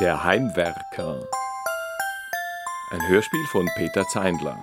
[0.00, 1.16] Der Heimwerker.
[2.92, 4.56] Ein Hörspiel von Peter Zeindler.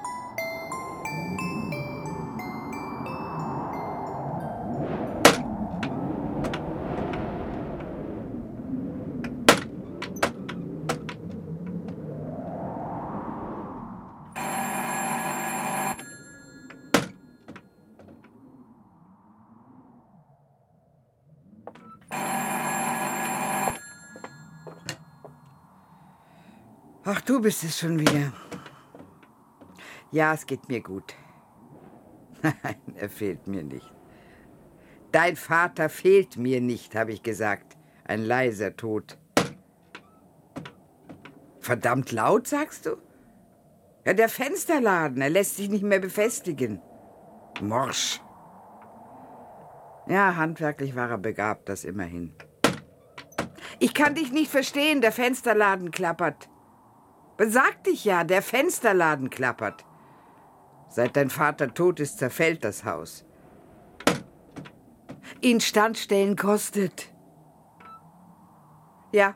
[27.46, 28.34] Bist es schon wieder.
[30.10, 31.14] Ja, es geht mir gut.
[32.42, 33.94] Nein, er fehlt mir nicht.
[35.12, 37.78] Dein Vater fehlt mir nicht, habe ich gesagt.
[38.04, 39.20] Ein leiser Tod.
[41.60, 42.98] Verdammt laut, sagst du?
[44.06, 46.82] Ja, der Fensterladen, er lässt sich nicht mehr befestigen.
[47.62, 48.22] Morsch.
[50.08, 52.34] Ja, handwerklich war er begabt, das immerhin.
[53.78, 56.50] Ich kann dich nicht verstehen, der Fensterladen klappert.
[57.38, 59.86] Besag dich ja, der Fensterladen klappert.
[60.90, 63.26] Seit dein Vater tot ist, zerfällt das Haus.
[65.42, 67.14] Instandstellen kostet.
[69.12, 69.36] Ja,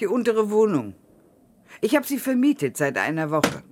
[0.00, 0.94] die untere Wohnung.
[1.80, 3.62] Ich habe sie vermietet seit einer Woche.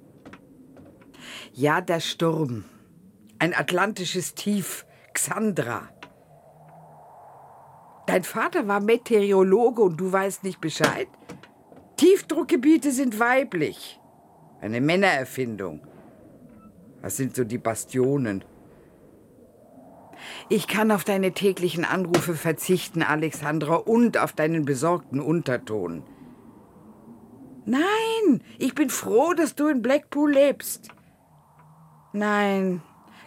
[1.52, 2.64] Ja, der Sturm.
[3.38, 4.84] Ein atlantisches Tief.
[5.14, 5.88] Xandra.
[8.06, 11.08] Dein Vater war Meteorologe und du weißt nicht Bescheid?
[11.96, 14.00] Tiefdruckgebiete sind weiblich.
[14.60, 15.80] Eine Männererfindung.
[17.02, 18.44] Das sind so die Bastionen.
[20.48, 26.02] Ich kann auf deine täglichen Anrufe verzichten, Alexandra, und auf deinen besorgten Unterton.
[27.64, 30.88] Nein, ich bin froh, dass du in Blackpool lebst.
[32.12, 32.82] Nein,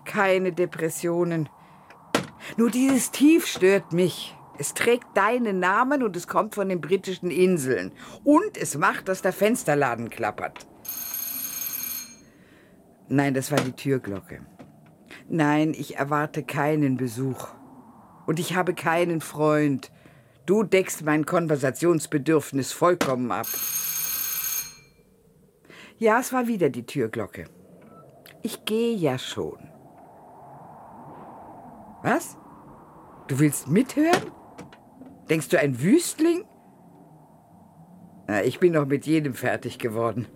[0.05, 1.49] keine Depressionen.
[2.57, 4.35] Nur dieses Tief stört mich.
[4.59, 7.93] Es trägt deinen Namen und es kommt von den britischen Inseln.
[8.25, 10.67] Und es macht, dass der Fensterladen klappert.
[13.07, 14.45] Nein, das war die Türglocke.
[15.29, 17.47] Nein, ich erwarte keinen Besuch.
[18.27, 19.93] Und ich habe keinen Freund.
[20.45, 23.47] Du deckst mein Konversationsbedürfnis vollkommen ab.
[25.97, 27.45] Ja, es war wieder die Türglocke.
[28.43, 29.57] Ich gehe ja schon.
[32.03, 32.35] Was?
[33.29, 34.38] Du willst mithören?
[35.29, 36.43] Denkst du ein Wüstling?
[38.27, 40.27] Na, ich bin doch mit jedem fertig geworden.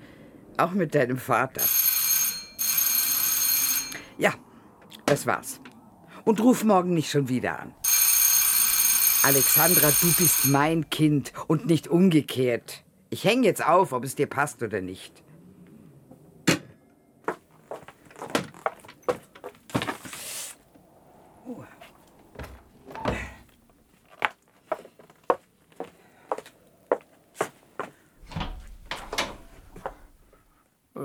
[0.58, 1.64] Auch mit deinem Vater.
[4.18, 4.34] Ja,
[5.06, 5.60] das war's.
[6.26, 7.74] Und ruf morgen nicht schon wieder an.
[9.24, 12.84] Alexandra, du bist mein Kind und nicht umgekehrt.
[13.10, 15.23] Ich hänge jetzt auf, ob es dir passt oder nicht.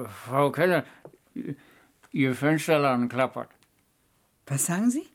[0.07, 0.85] Frau Keller,
[2.13, 3.51] Ihr Fensterladen klappert.
[4.47, 5.07] Was sagen Sie?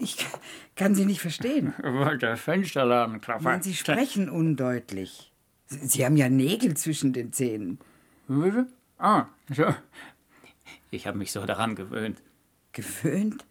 [0.00, 0.26] Ich
[0.74, 1.74] kann Sie nicht verstehen.
[2.20, 3.64] Der Fensterladen Nein, klappert.
[3.64, 5.32] Sie sprechen undeutlich.
[5.66, 7.78] Sie Sie haben ja Nägel zwischen den Zähnen.
[8.28, 8.66] Bitte?
[8.98, 9.74] Ah, so.
[10.90, 12.22] Ich habe mich so daran gewöhnt.
[12.72, 13.44] Gewöhnt?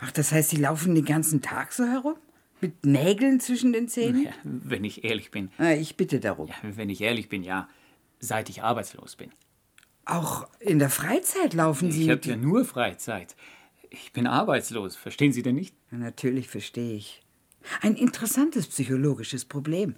[0.00, 2.16] Ach, das heißt, Sie laufen den ganzen Tag so herum?
[2.60, 4.24] Mit Nägeln zwischen den Zähnen?
[4.24, 5.50] Ja, wenn ich ehrlich bin.
[5.58, 6.48] Ah, ich bitte darum.
[6.48, 7.68] Ja, wenn ich ehrlich bin, ja.
[8.20, 9.32] Seit ich arbeitslos bin.
[10.04, 13.36] Auch in der Freizeit laufen Sie Ich habe ja nur Freizeit.
[13.90, 14.96] Ich bin arbeitslos.
[14.96, 15.74] Verstehen Sie denn nicht?
[15.90, 17.22] Natürlich verstehe ich.
[17.80, 19.94] Ein interessantes psychologisches Problem.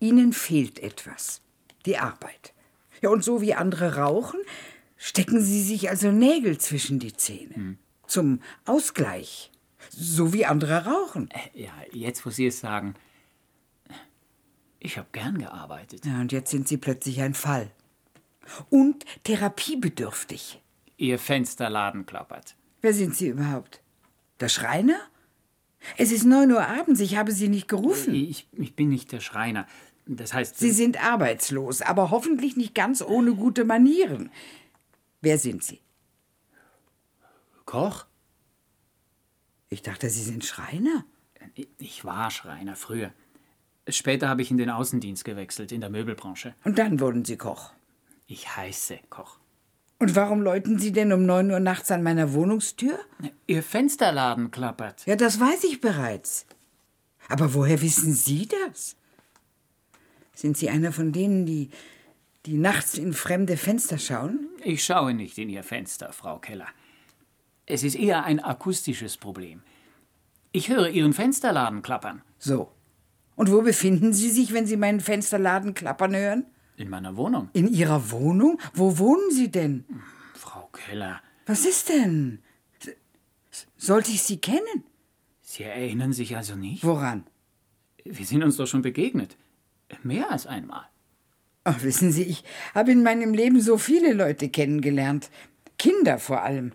[0.00, 1.42] Ihnen fehlt etwas.
[1.86, 2.54] Die Arbeit.
[3.02, 4.40] Ja, und so wie andere rauchen,
[4.96, 7.76] stecken Sie sich also Nägel zwischen die Zähne.
[8.06, 9.52] Zum Ausgleich.
[9.90, 11.28] So wie andere rauchen.
[11.52, 12.94] Ja, jetzt, wo Sie es sagen.
[14.80, 16.04] Ich habe gern gearbeitet.
[16.04, 17.70] Ja, und jetzt sind Sie plötzlich ein Fall.
[18.70, 20.60] Und therapiebedürftig.
[20.96, 22.56] Ihr Fensterladen klappert.
[22.80, 23.80] Wer sind Sie überhaupt?
[24.40, 24.98] Der Schreiner?
[25.96, 28.14] Es ist neun Uhr abends, ich habe Sie nicht gerufen.
[28.14, 29.66] Ich, ich bin nicht der Schreiner.
[30.06, 34.30] Das heißt, Sie sind arbeitslos, aber hoffentlich nicht ganz ohne gute Manieren.
[35.20, 35.80] Wer sind Sie?
[37.64, 38.06] Koch?
[39.70, 41.04] Ich dachte, Sie sind Schreiner.
[41.78, 43.12] Ich war Schreiner früher.
[43.88, 46.54] Später habe ich in den Außendienst gewechselt, in der Möbelbranche.
[46.64, 47.72] Und dann wurden Sie Koch.
[48.26, 49.38] Ich heiße Koch.
[49.98, 52.98] Und warum läuten Sie denn um neun Uhr nachts an meiner Wohnungstür?
[53.46, 55.06] Ihr Fensterladen klappert.
[55.06, 56.46] Ja, das weiß ich bereits.
[57.28, 58.96] Aber woher wissen Sie das?
[60.34, 61.70] Sind Sie einer von denen, die,
[62.44, 64.48] die nachts in fremde Fenster schauen?
[64.62, 66.68] Ich schaue nicht in Ihr Fenster, Frau Keller.
[67.66, 69.62] Es ist eher ein akustisches Problem.
[70.52, 72.22] Ich höre Ihren Fensterladen klappern.
[72.38, 72.70] So.
[73.36, 76.46] Und wo befinden Sie sich, wenn Sie meinen Fensterladen klappern hören?
[76.76, 77.50] In meiner Wohnung.
[77.52, 78.58] In Ihrer Wohnung?
[78.72, 79.84] Wo wohnen Sie denn?
[80.34, 82.40] Frau Keller, Was ist denn?
[83.76, 84.84] Sollte ich Sie kennen?
[85.42, 86.82] Sie erinnern sich also nicht?
[86.84, 87.24] Woran?
[88.04, 89.36] Wir sind uns doch schon begegnet.
[90.02, 90.86] Mehr als einmal.
[91.62, 92.44] Ach, wissen Sie, ich
[92.74, 95.30] habe in meinem Leben so viele Leute kennengelernt.
[95.78, 96.72] Kinder vor allem.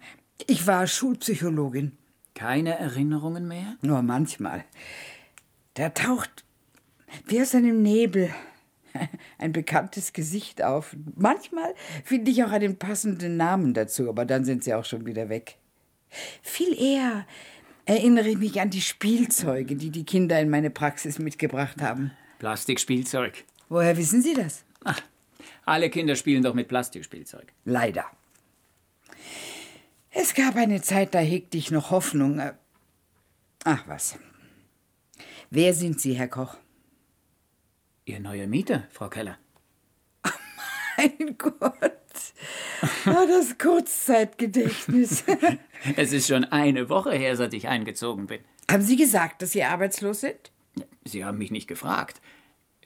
[0.48, 1.98] Ich war Schulpsychologin.
[2.34, 3.76] Keine Erinnerungen mehr?
[3.82, 4.64] Nur manchmal.
[5.74, 6.46] Da taucht
[7.26, 8.34] wie aus einem Nebel
[9.38, 10.96] ein bekanntes Gesicht auf.
[11.16, 15.30] Manchmal finde ich auch einen passenden Namen dazu, aber dann sind sie auch schon wieder
[15.30, 15.58] weg.
[16.42, 17.26] Viel eher
[17.86, 22.12] erinnere ich mich an die Spielzeuge, die die Kinder in meine Praxis mitgebracht haben.
[22.40, 23.44] Plastikspielzeug.
[23.68, 24.64] Woher wissen Sie das?
[24.84, 25.02] Ach,
[25.66, 27.54] alle Kinder spielen doch mit Plastikspielzeug.
[27.66, 28.06] Leider.
[30.12, 32.42] Es gab eine Zeit, da hegte ich noch Hoffnung.
[33.64, 34.18] Ach was.
[35.50, 36.58] Wer sind Sie, Herr Koch?
[38.10, 39.38] Ihr neuer Mieter, Frau Keller.
[40.98, 41.62] Mein Gott.
[43.06, 45.24] Ah, das Kurzzeitgedächtnis.
[45.96, 48.40] Es ist schon eine Woche her, seit ich eingezogen bin.
[48.70, 50.52] Haben Sie gesagt, dass Sie arbeitslos sind?
[51.06, 52.20] Sie haben mich nicht gefragt.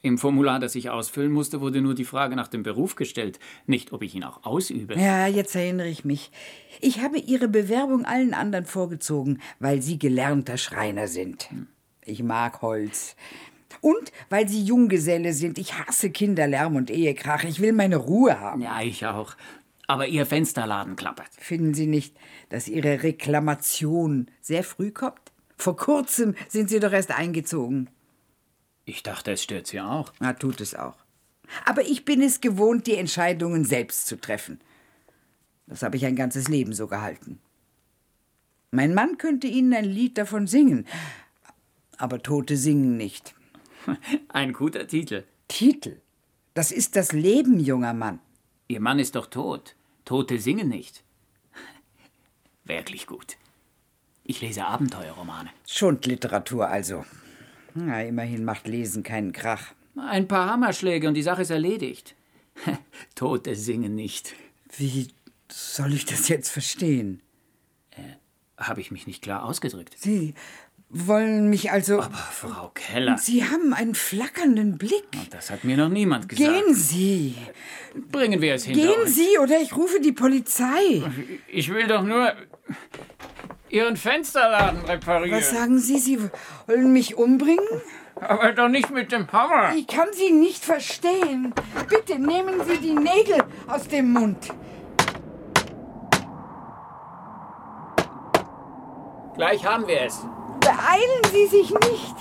[0.02, 3.94] Im Formular, das ich ausfüllen musste, wurde nur die Frage nach dem Beruf gestellt, nicht
[3.94, 5.00] ob ich ihn auch ausübe.
[5.00, 6.32] Ja, jetzt erinnere ich mich.
[6.82, 11.48] Ich habe Ihre Bewerbung allen anderen vorgezogen, weil Sie gelernter Schreiner sind.
[12.04, 13.16] Ich mag Holz.
[13.82, 15.58] Und weil Sie Junggeselle sind.
[15.58, 17.44] Ich hasse Kinderlärm und Ehekrach.
[17.44, 18.62] Ich will meine Ruhe haben.
[18.62, 19.36] Ja, ich auch.
[19.88, 21.30] Aber Ihr Fensterladen klappert.
[21.38, 22.16] Finden Sie nicht,
[22.50, 25.32] dass Ihre Reklamation sehr früh kommt?
[25.58, 27.90] Vor kurzem sind Sie doch erst eingezogen.
[28.86, 30.14] Ich dachte, es stört Sie auch.
[30.20, 30.96] Na, tut es auch.
[31.66, 34.60] Aber ich bin es gewohnt, die Entscheidungen selbst zu treffen.
[35.68, 37.40] Das habe ich ein ganzes Leben so gehalten.
[38.72, 40.88] Mein Mann könnte Ihnen ein Lied davon singen,
[41.98, 43.36] aber Tote singen nicht.
[44.30, 45.24] Ein guter Titel.
[45.48, 46.02] Titel.
[46.54, 48.20] Das ist das Leben, junger Mann.
[48.68, 49.76] Ihr Mann ist doch tot.
[50.06, 51.04] Tote singen nicht.
[52.64, 53.38] Wirklich gut.
[54.24, 55.50] Ich lese Abenteuerromane.
[55.68, 57.06] Schundliteratur also.
[57.74, 59.74] Na, immerhin macht Lesen keinen Krach.
[59.96, 62.16] Ein paar Hammerschläge und die Sache ist erledigt.
[63.16, 64.34] Tote singen nicht.
[64.78, 65.10] Wie
[65.52, 67.22] soll ich das jetzt verstehen?
[68.58, 69.96] Habe ich mich nicht klar ausgedrückt?
[69.98, 70.36] Sie
[70.94, 72.00] wollen mich also.
[72.02, 75.04] Aber Frau Keller, Sie haben einen flackernden Blick.
[75.32, 76.50] das hat mir noch niemand gesagt.
[76.50, 77.36] Gehen Sie!
[78.12, 79.16] Bringen wir es hinter Gehen uns.
[79.16, 81.02] Sie oder ich rufe die Polizei.
[81.48, 82.34] Ich will doch nur
[83.70, 85.38] Ihren Fensterladen reparieren.
[85.38, 85.98] Was sagen Sie?
[85.98, 86.20] Sie
[86.68, 87.66] wollen mich umbringen?
[88.16, 89.76] Aber doch nicht mit dem Hammer.
[89.76, 91.54] Ich kann Sie nicht verstehen.
[91.90, 94.50] Bitte nehmen Sie die Nägel aus dem Mund.
[99.36, 100.20] Gleich haben wir es.
[100.64, 102.16] Beeilen Sie sich nicht.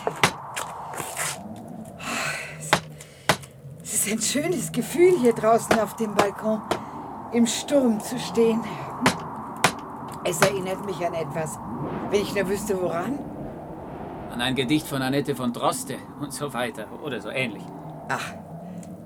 [3.82, 6.60] Es ist ein schönes Gefühl, hier draußen auf dem Balkon
[7.32, 8.60] im Sturm zu stehen.
[10.24, 11.58] Es erinnert mich an etwas.
[12.10, 13.18] Wenn ich nur wüsste, woran.
[14.30, 16.86] An ein Gedicht von Annette von Droste und so weiter.
[17.04, 17.64] Oder so ähnlich.
[18.08, 18.32] Ach,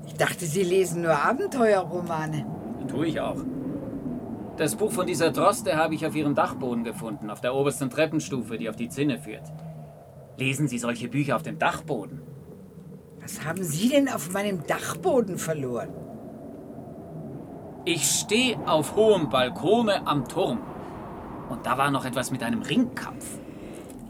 [0.06, 2.46] ich dachte, Sie lesen nur Abenteuerromane.
[2.88, 3.36] Tue ich auch.
[4.56, 8.56] Das Buch von dieser Droste habe ich auf ihrem Dachboden gefunden, auf der obersten Treppenstufe,
[8.56, 9.52] die auf die Zinne führt.
[10.38, 12.22] Lesen Sie solche Bücher auf dem Dachboden?
[13.20, 15.90] Was haben Sie denn auf meinem Dachboden verloren?
[17.84, 20.60] Ich stehe auf hohem Balkone am Turm.
[21.50, 23.38] Und da war noch etwas mit einem Ringkampf.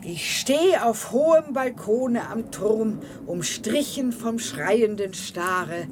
[0.03, 5.88] Ich stehe auf hohem Balkone am Turm, umstrichen vom schreienden Stare,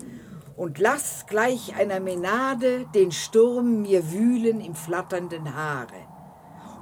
[0.57, 5.95] und lass gleich einer Menade den Sturm mir wühlen im flatternden Haare.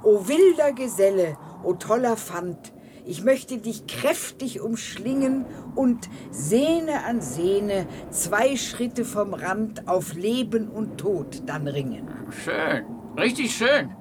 [0.03, 2.73] O wilder Geselle, o toller Fand,
[3.05, 10.69] ich möchte dich kräftig umschlingen und Sehne an Sehne, zwei Schritte vom Rand auf Leben
[10.69, 12.07] und Tod dann ringen.
[12.43, 12.85] Schön,
[13.17, 13.93] richtig schön.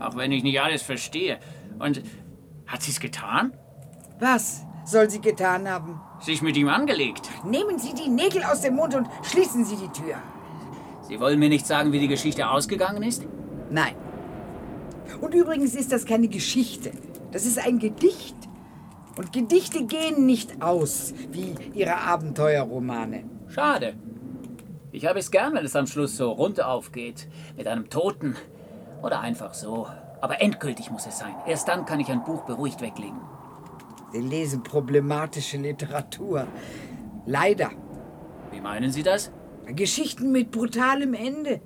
[0.00, 1.38] Auch wenn ich nicht alles verstehe.
[1.78, 2.02] Und
[2.66, 3.56] hat sie es getan?
[4.18, 6.00] Was soll sie getan haben?
[6.20, 7.28] Sich mit ihm angelegt?
[7.44, 10.16] Nehmen Sie die Nägel aus dem Mund und schließen Sie die Tür.
[11.02, 13.26] Sie wollen mir nicht sagen, wie die Geschichte ausgegangen ist?
[13.70, 13.94] Nein.
[15.20, 16.92] Und übrigens ist das keine Geschichte.
[17.32, 18.36] Das ist ein Gedicht.
[19.16, 23.24] Und Gedichte gehen nicht aus, wie Ihre Abenteuerromane.
[23.48, 23.94] Schade.
[24.90, 27.28] Ich habe es gern, wenn es am Schluss so rund aufgeht.
[27.56, 28.36] Mit einem Toten.
[29.02, 29.86] Oder einfach so.
[30.20, 31.34] Aber endgültig muss es sein.
[31.46, 33.20] Erst dann kann ich ein Buch beruhigt weglegen.
[34.12, 36.46] Sie lesen problematische Literatur.
[37.26, 37.70] Leider.
[38.50, 39.32] Wie meinen Sie das?
[39.66, 41.60] Geschichten mit brutalem Ende.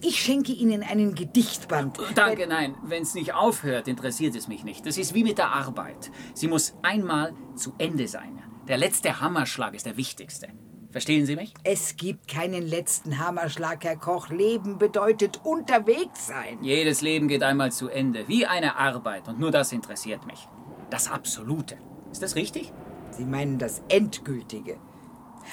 [0.00, 1.98] Ich schenke Ihnen einen Gedichtband.
[2.14, 2.74] Danke, nein.
[2.84, 4.84] Wenn es nicht aufhört, interessiert es mich nicht.
[4.84, 6.10] Das ist wie mit der Arbeit.
[6.34, 8.42] Sie muss einmal zu Ende sein.
[8.68, 10.48] Der letzte Hammerschlag ist der wichtigste.
[10.90, 11.52] Verstehen Sie mich?
[11.64, 14.28] Es gibt keinen letzten Hammerschlag, Herr Koch.
[14.28, 16.58] Leben bedeutet unterwegs sein.
[16.62, 19.26] Jedes Leben geht einmal zu Ende, wie eine Arbeit.
[19.26, 20.48] Und nur das interessiert mich.
[20.90, 21.76] Das Absolute.
[22.12, 22.72] Ist das richtig?
[23.10, 24.78] Sie meinen das Endgültige.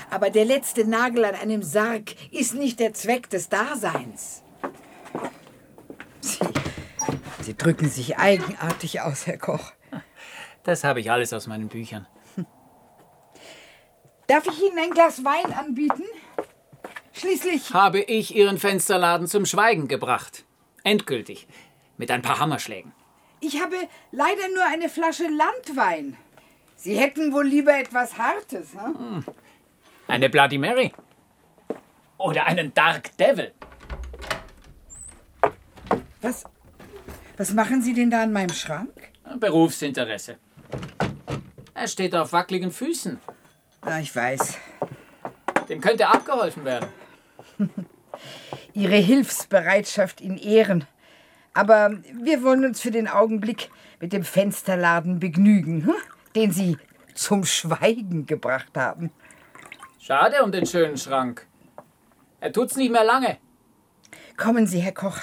[0.10, 4.44] Aber der letzte Nagel an einem Sarg ist nicht der Zweck des Daseins.
[6.22, 6.40] Sie,
[7.42, 9.74] Sie drücken sich eigenartig aus, Herr Koch.
[10.64, 12.08] Das habe ich alles aus meinen Büchern.
[14.28, 16.04] Darf ich Ihnen ein Glas Wein anbieten?
[17.12, 17.74] Schließlich.
[17.74, 20.46] Habe ich Ihren Fensterladen zum Schweigen gebracht.
[20.84, 21.48] Endgültig.
[21.98, 22.94] Mit ein paar Hammerschlägen.
[23.42, 23.76] Ich habe
[24.12, 26.16] leider nur eine Flasche Landwein.
[26.76, 29.26] Sie hätten wohl lieber etwas Hartes, hm?
[30.08, 30.94] Eine Bloody Mary.
[32.18, 33.52] Oder einen Dark Devil.
[36.22, 36.44] Was,
[37.38, 39.12] was machen Sie denn da an meinem Schrank?
[39.40, 40.38] Berufsinteresse.
[41.74, 43.20] Er steht auf wackeligen Füßen.
[43.82, 44.58] Ah, ich weiß.
[45.68, 46.90] Dem könnte abgeholfen werden.
[48.74, 50.86] Ihre Hilfsbereitschaft in Ehren.
[51.54, 55.96] Aber wir wollen uns für den Augenblick mit dem Fensterladen begnügen, hm?
[56.36, 56.78] den Sie
[57.14, 59.12] zum Schweigen gebracht haben.
[60.00, 61.46] Schade um den schönen Schrank.
[62.40, 63.38] Er tut's nicht mehr lange.
[64.38, 65.20] Kommen Sie, Herr Koch.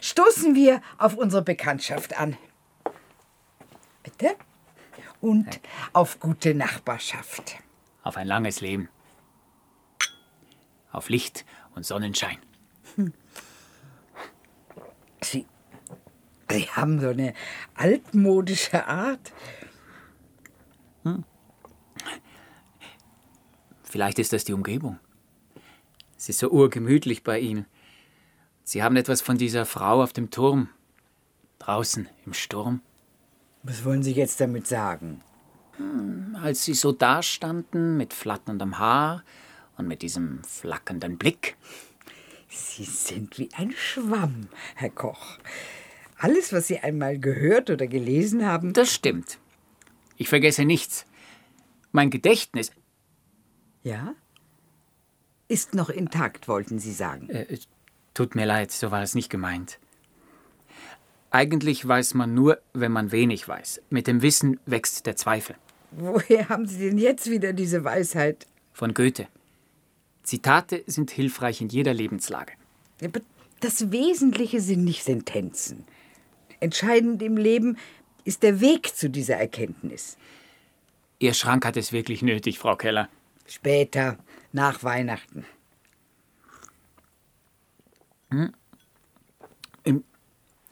[0.00, 2.36] Stoßen wir auf unsere Bekanntschaft an.
[4.02, 4.36] Bitte?
[5.20, 5.60] Und
[5.92, 7.56] auf gute Nachbarschaft.
[8.02, 8.88] Auf ein langes Leben.
[10.92, 11.44] Auf Licht
[11.74, 12.38] und Sonnenschein.
[15.22, 15.46] Sie,
[16.50, 17.34] Sie haben so eine
[17.74, 19.32] altmodische Art.
[21.04, 21.24] Hm.
[23.82, 24.98] Vielleicht ist das die Umgebung.
[26.16, 27.66] Es ist so urgemütlich bei Ihnen.
[28.62, 30.68] Sie haben etwas von dieser Frau auf dem Turm.
[31.58, 32.82] Draußen im Sturm.
[33.62, 35.22] Was wollen Sie jetzt damit sagen?
[35.76, 39.24] Hm, als Sie so dastanden, mit flatterndem Haar
[39.76, 41.56] und mit diesem flackernden Blick.
[42.50, 45.38] Sie sind wie ein Schwamm, Herr Koch.
[46.18, 48.72] Alles, was Sie einmal gehört oder gelesen haben.
[48.72, 49.38] Das stimmt.
[50.16, 51.06] Ich vergesse nichts.
[51.92, 52.72] Mein Gedächtnis.
[53.82, 54.14] Ja?
[55.48, 57.30] Ist noch intakt, wollten Sie sagen.
[57.30, 57.58] Äh,
[58.14, 59.78] tut mir leid, so war es nicht gemeint.
[61.30, 63.80] Eigentlich weiß man nur, wenn man wenig weiß.
[63.88, 65.54] Mit dem Wissen wächst der Zweifel.
[65.92, 68.46] Woher haben Sie denn jetzt wieder diese Weisheit?
[68.72, 69.28] Von Goethe.
[70.30, 72.52] Zitate sind hilfreich in jeder Lebenslage.
[73.02, 73.20] Aber
[73.58, 75.84] das Wesentliche sind nicht Sentenzen.
[76.60, 77.76] Entscheidend im Leben
[78.24, 80.16] ist der Weg zu dieser Erkenntnis.
[81.18, 83.08] Ihr Schrank hat es wirklich nötig, Frau Keller.
[83.44, 84.18] Später,
[84.52, 85.44] nach Weihnachten.
[88.30, 88.52] Hm?
[89.82, 90.04] Im,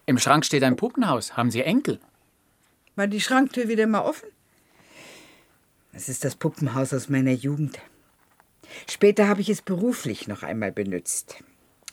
[0.06, 1.36] Im Schrank steht ein Puppenhaus.
[1.36, 1.98] Haben Sie Enkel?
[2.94, 4.28] War die Schranktür wieder mal offen?
[5.92, 7.80] Das ist das Puppenhaus aus meiner Jugend.
[8.88, 11.42] Später habe ich es beruflich noch einmal benutzt.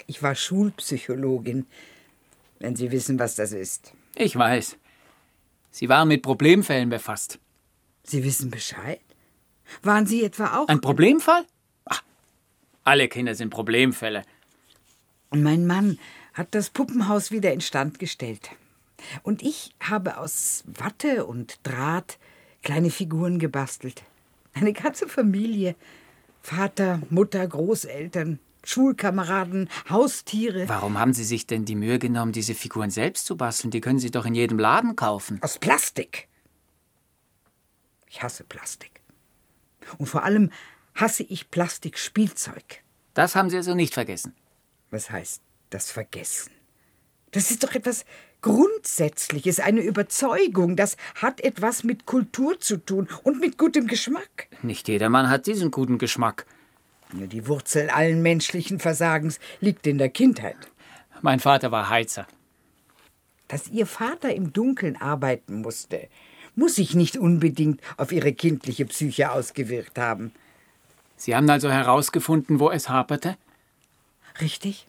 [0.07, 1.65] Ich war Schulpsychologin,
[2.59, 3.93] wenn Sie wissen, was das ist.
[4.15, 4.77] Ich weiß.
[5.71, 7.39] Sie waren mit Problemfällen befasst.
[8.03, 8.99] Sie wissen Bescheid?
[9.81, 10.67] Waren Sie etwa auch.
[10.67, 11.45] Ein Problemfall?
[11.85, 12.03] Ach,
[12.83, 14.23] alle Kinder sind Problemfälle.
[15.29, 15.99] Und mein Mann
[16.33, 18.51] hat das Puppenhaus wieder instand gestellt.
[19.23, 22.17] Und ich habe aus Watte und Draht
[22.61, 24.03] kleine Figuren gebastelt.
[24.53, 25.75] Eine ganze Familie.
[26.45, 30.69] Vater, Mutter, Großeltern, Schulkameraden, Haustiere.
[30.69, 33.71] Warum haben Sie sich denn die Mühe genommen, diese Figuren selbst zu basteln?
[33.71, 35.41] Die können Sie doch in jedem Laden kaufen.
[35.41, 36.27] Aus Plastik.
[38.07, 39.01] Ich hasse Plastik.
[39.97, 40.51] Und vor allem
[40.93, 42.83] hasse ich Plastikspielzeug.
[43.15, 44.35] Das haben Sie also nicht vergessen.
[44.91, 46.51] Was heißt das Vergessen?
[47.31, 48.05] Das ist doch etwas
[48.45, 50.75] Grundsätzliches, eine Überzeugung.
[50.75, 54.47] Das hat etwas mit Kultur zu tun und mit gutem Geschmack.
[54.61, 56.45] Nicht jedermann hat diesen guten Geschmack.
[57.11, 60.57] Die Wurzel allen menschlichen Versagens liegt in der Kindheit.
[61.23, 62.27] Mein Vater war Heizer.
[63.47, 66.07] Dass Ihr Vater im Dunkeln arbeiten musste,
[66.53, 70.31] muss sich nicht unbedingt auf Ihre kindliche Psyche ausgewirkt haben.
[71.17, 73.37] Sie haben also herausgefunden, wo es haperte?
[74.39, 74.85] Richtig.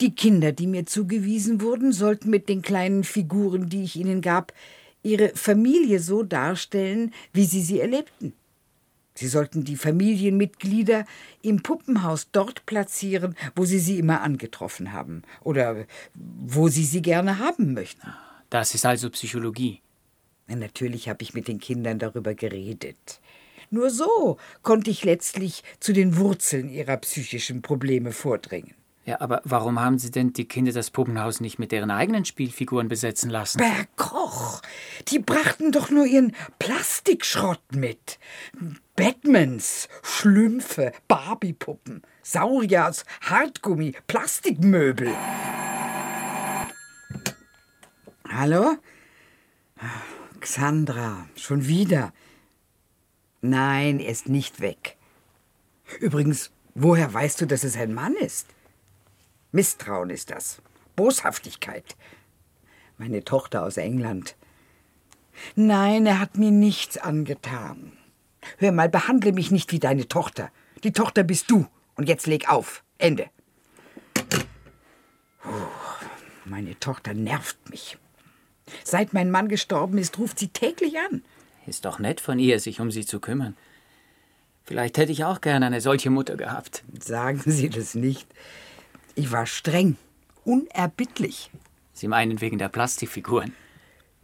[0.00, 4.52] Die Kinder, die mir zugewiesen wurden, sollten mit den kleinen Figuren, die ich ihnen gab,
[5.02, 8.32] ihre Familie so darstellen, wie sie sie erlebten.
[9.16, 11.04] Sie sollten die Familienmitglieder
[11.42, 17.38] im Puppenhaus dort platzieren, wo sie sie immer angetroffen haben oder wo sie sie gerne
[17.38, 18.12] haben möchten.
[18.50, 19.80] Das ist also Psychologie.
[20.48, 23.20] Natürlich habe ich mit den Kindern darüber geredet.
[23.70, 28.74] Nur so konnte ich letztlich zu den Wurzeln ihrer psychischen Probleme vordringen.
[29.06, 32.88] Ja, aber warum haben Sie denn die Kinder das Puppenhaus nicht mit deren eigenen Spielfiguren
[32.88, 33.58] besetzen lassen?
[33.58, 34.62] Bergkoch,
[35.08, 38.18] die brachten doch nur ihren Plastikschrott mit.
[38.96, 45.14] Batmans, Schlümpfe, Barbiepuppen, Sauriers, Hartgummi, Plastikmöbel.
[48.30, 48.76] Hallo?
[50.40, 52.14] Xandra, schon wieder.
[53.42, 54.96] Nein, er ist nicht weg.
[56.00, 58.53] Übrigens, woher weißt du, dass es ein Mann ist?
[59.54, 60.60] Misstrauen ist das.
[60.96, 61.94] Boshaftigkeit.
[62.98, 64.34] Meine Tochter aus England.
[65.54, 67.92] Nein, er hat mir nichts angetan.
[68.58, 70.50] Hör mal, behandle mich nicht wie deine Tochter.
[70.82, 71.68] Die Tochter bist du.
[71.94, 72.82] Und jetzt leg auf.
[72.98, 73.30] Ende.
[75.40, 75.50] Puh,
[76.44, 77.96] meine Tochter nervt mich.
[78.82, 81.22] Seit mein Mann gestorben ist, ruft sie täglich an.
[81.64, 83.56] Ist doch nett von ihr, sich um sie zu kümmern.
[84.64, 86.82] Vielleicht hätte ich auch gerne eine solche Mutter gehabt.
[87.00, 88.26] Sagen Sie das nicht.
[89.14, 89.96] Ich war streng,
[90.44, 91.50] unerbittlich.
[91.92, 93.54] Sie meinen wegen der Plastikfiguren?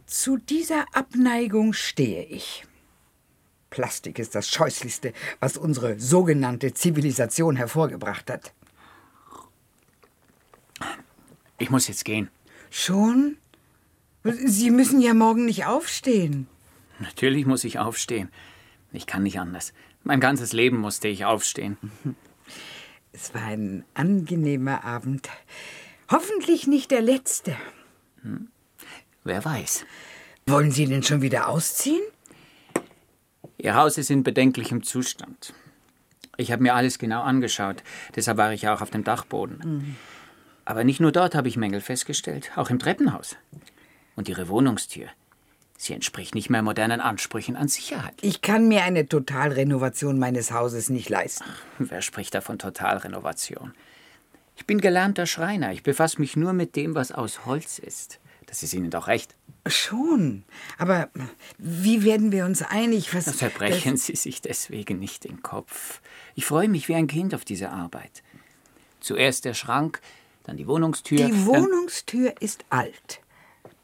[0.05, 2.65] Zu dieser Abneigung stehe ich.
[3.69, 8.53] Plastik ist das Scheußlichste, was unsere sogenannte Zivilisation hervorgebracht hat.
[11.57, 12.29] Ich muss jetzt gehen.
[12.69, 13.37] Schon?
[14.23, 16.47] Sie müssen ja morgen nicht aufstehen.
[16.99, 18.29] Natürlich muss ich aufstehen.
[18.91, 19.73] Ich kann nicht anders.
[20.03, 21.77] Mein ganzes Leben musste ich aufstehen.
[23.13, 25.29] Es war ein angenehmer Abend.
[26.09, 27.55] Hoffentlich nicht der letzte.
[28.21, 28.49] Hm.
[29.23, 29.85] Wer weiß.
[30.45, 32.01] Wollen Sie denn schon wieder ausziehen?
[33.57, 35.53] Ihr Haus ist in bedenklichem Zustand.
[36.37, 37.83] Ich habe mir alles genau angeschaut,
[38.15, 39.59] deshalb war ich auch auf dem Dachboden.
[39.63, 39.95] Mhm.
[40.65, 43.35] Aber nicht nur dort habe ich Mängel festgestellt, auch im Treppenhaus.
[44.15, 45.07] Und Ihre Wohnungstür.
[45.81, 48.13] Sie entspricht nicht mehr modernen Ansprüchen an Sicherheit.
[48.21, 51.45] Ich kann mir eine Totalrenovation meines Hauses nicht leisten.
[51.79, 53.73] Wer spricht da von Totalrenovation?
[54.55, 55.71] Ich bin gelernter Schreiner.
[55.71, 58.19] Ich befasse mich nur mit dem, was aus Holz ist.
[58.45, 59.33] Das ist Ihnen doch recht.
[59.65, 60.43] Schon.
[60.77, 61.09] Aber
[61.57, 63.11] wie werden wir uns einig?
[63.15, 65.99] Was, Verbrechen Sie sich deswegen nicht den Kopf.
[66.35, 68.21] Ich freue mich wie ein Kind auf diese Arbeit.
[68.99, 69.99] Zuerst der Schrank,
[70.43, 71.25] dann die Wohnungstür.
[71.25, 73.21] Die Wohnungstür ist alt.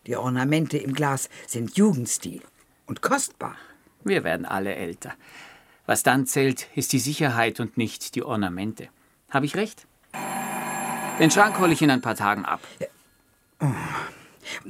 [0.07, 2.41] Die Ornamente im Glas sind Jugendstil
[2.85, 3.55] und kostbar.
[4.03, 5.13] Wir werden alle älter.
[5.85, 8.87] Was dann zählt, ist die Sicherheit und nicht die Ornamente.
[9.29, 9.85] Habe ich recht?
[11.19, 12.61] Den Schrank hole ich in ein paar Tagen ab.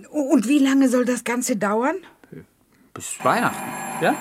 [0.09, 1.97] Und wie lange soll das Ganze dauern?
[2.93, 3.69] Bis Weihnachten,
[4.01, 4.15] ja?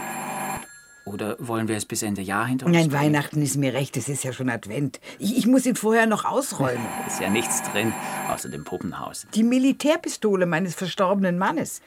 [1.06, 3.02] Oder wollen wir es bis Ende Jahr hinter uns Nein, bringen?
[3.02, 5.00] Weihnachten ist mir recht, es ist ja schon Advent.
[5.20, 6.84] Ich, ich muss ihn vorher noch ausräumen.
[7.06, 7.94] ist ja nichts drin,
[8.28, 9.28] außer dem Puppenhaus.
[9.32, 11.80] Die Militärpistole meines verstorbenen Mannes.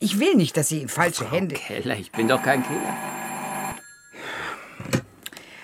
[0.00, 1.54] Ich will nicht, dass sie in falsche Frau Hände.
[1.54, 2.94] Keller, ich bin doch kein Killer.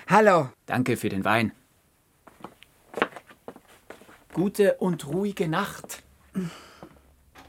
[0.07, 0.49] Hallo.
[0.65, 1.51] Danke für den Wein.
[4.33, 6.01] Gute und ruhige Nacht.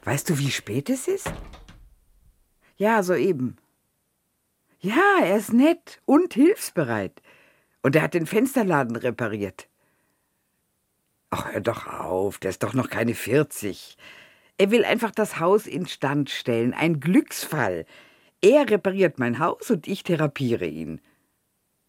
[0.05, 1.33] Weißt du, wie spät es ist?
[2.77, 3.57] Ja, soeben.
[4.87, 7.21] Ja, er ist nett und hilfsbereit.
[7.83, 9.69] Und er hat den Fensterladen repariert.
[11.31, 13.97] Ach, hör doch auf, der ist doch noch keine 40.
[14.59, 16.73] Er will einfach das Haus instand stellen.
[16.73, 17.85] Ein Glücksfall.
[18.41, 21.01] Er repariert mein Haus und ich therapiere ihn.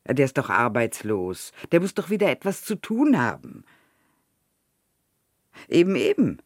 [0.07, 1.51] Der ist doch arbeitslos.
[1.71, 3.63] Der muss doch wieder etwas zu tun haben.
[5.67, 6.41] Eben, eben.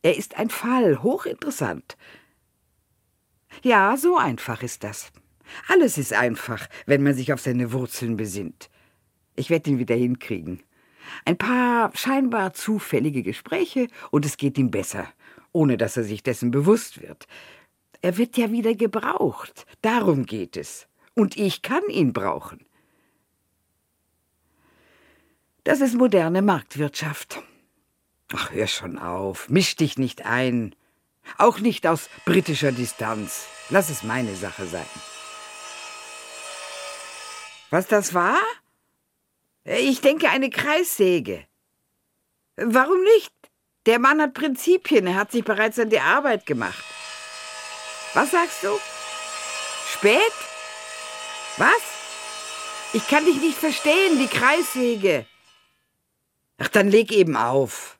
[0.00, 1.98] Er ist ein Fall, hochinteressant.
[3.62, 5.10] Ja, so einfach ist das.
[5.68, 8.70] Alles ist einfach, wenn man sich auf seine Wurzeln besinnt.
[9.36, 10.62] Ich werde ihn wieder hinkriegen.
[11.24, 15.08] Ein paar scheinbar zufällige Gespräche und es geht ihm besser,
[15.52, 17.26] ohne dass er sich dessen bewusst wird.
[18.00, 19.66] Er wird ja wieder gebraucht.
[19.82, 20.86] Darum geht es.
[21.14, 22.64] Und ich kann ihn brauchen.
[25.64, 27.42] Das ist moderne Marktwirtschaft.
[28.32, 30.74] Ach, hör schon auf, misch dich nicht ein.
[31.36, 33.46] Auch nicht aus britischer Distanz.
[33.70, 34.86] Lass es meine Sache sein.
[37.70, 38.38] Was das war?
[39.64, 41.46] Ich denke eine Kreissäge.
[42.56, 43.32] Warum nicht?
[43.86, 46.84] Der Mann hat Prinzipien, er hat sich bereits an die Arbeit gemacht.
[48.14, 48.78] Was sagst du?
[49.92, 50.32] Spät?
[51.58, 51.82] Was?
[52.92, 55.26] Ich kann dich nicht verstehen, die Kreissäge.
[56.58, 57.97] Ach, dann leg eben auf.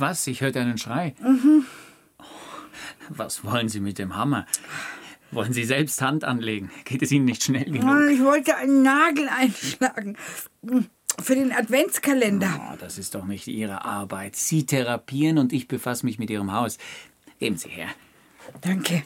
[0.00, 0.26] Was?
[0.26, 1.14] Ich hörte einen Schrei.
[1.20, 1.64] Mhm.
[3.08, 4.46] Was wollen Sie mit dem Hammer?
[5.30, 6.70] Wollen Sie selbst Hand anlegen?
[6.84, 8.10] Geht es Ihnen nicht schnell genug?
[8.10, 10.16] Ich wollte einen Nagel einschlagen.
[11.20, 12.70] Für den Adventskalender.
[12.72, 14.36] Oh, das ist doch nicht Ihre Arbeit.
[14.36, 16.78] Sie therapieren und ich befasse mich mit Ihrem Haus.
[17.38, 17.88] Geben Sie her.
[18.60, 19.02] Danke.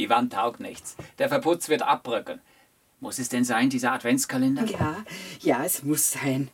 [0.00, 0.96] Die Wand taugt nichts.
[1.18, 2.40] Der Verputz wird abbröckeln.
[3.00, 4.64] Muss es denn sein, dieser Adventskalender?
[4.64, 5.04] Ja,
[5.40, 6.48] ja, es muss sein.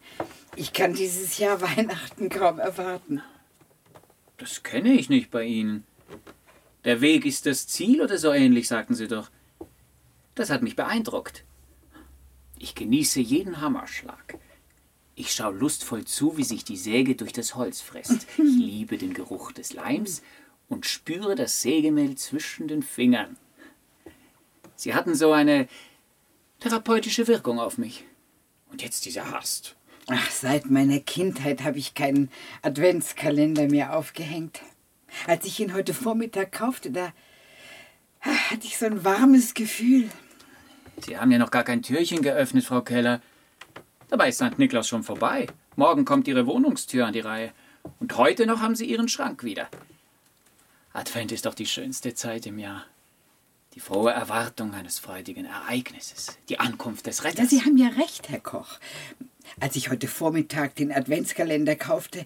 [0.57, 3.23] Ich kann dieses Jahr Weihnachten kaum erwarten.
[4.39, 5.87] Das kenne ich nicht bei Ihnen.
[6.85, 9.31] Der Weg ist das Ziel oder so ähnlich, sagten Sie doch.
[10.35, 11.45] Das hat mich beeindruckt.
[12.59, 14.39] Ich genieße jeden Hammerschlag.
[15.15, 18.27] Ich schaue lustvoll zu, wie sich die Säge durch das Holz frisst.
[18.39, 20.23] Ich liebe den Geruch des Leims
[20.69, 23.37] und spüre das Sägemehl zwischen den Fingern.
[24.75, 25.69] Sie hatten so eine
[26.61, 28.05] therapeutische Wirkung auf mich.
[28.71, 29.77] Und jetzt dieser Hast.
[30.09, 32.31] Ach, seit meiner Kindheit habe ich keinen
[32.63, 34.61] Adventskalender mehr aufgehängt.
[35.27, 37.13] Als ich ihn heute Vormittag kaufte, da
[38.21, 40.09] hatte ich so ein warmes Gefühl.
[41.05, 43.21] Sie haben ja noch gar kein Türchen geöffnet, Frau Keller.
[44.09, 44.59] Dabei ist St.
[44.59, 45.47] Niklas schon vorbei.
[45.75, 47.53] Morgen kommt Ihre Wohnungstür an die Reihe.
[48.01, 49.69] Und heute noch haben Sie Ihren Schrank wieder.
[50.97, 52.87] Advent ist doch die schönste Zeit im Jahr.
[53.75, 57.51] Die frohe Erwartung eines freudigen Ereignisses, die Ankunft des Retters.
[57.53, 58.79] Ja, Sie haben ja recht, Herr Koch.
[59.61, 62.25] Als ich heute Vormittag den Adventskalender kaufte,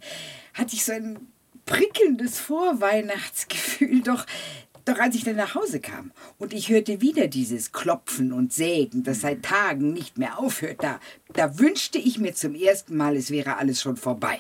[0.55, 1.19] hatte ich so ein
[1.67, 4.03] prickelndes Vorweihnachtsgefühl.
[4.03, 4.25] Doch,
[4.85, 9.03] doch als ich dann nach Hause kam und ich hörte wieder dieses Klopfen und Sägen,
[9.03, 11.01] das seit Tagen nicht mehr aufhört, da,
[11.33, 14.39] da wünschte ich mir zum ersten Mal, es wäre alles schon vorbei.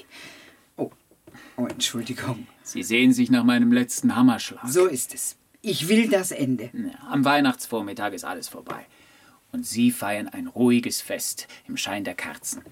[1.57, 2.47] Oh, Entschuldigung.
[2.63, 4.67] Sie sehen sich nach meinem letzten Hammerschlag.
[4.69, 5.37] So ist es.
[5.63, 6.71] Ich will das Ende.
[7.09, 8.87] Am Weihnachtsvormittag ist alles vorbei.
[9.53, 12.63] Und Sie feiern ein ruhiges Fest im Schein der Kerzen.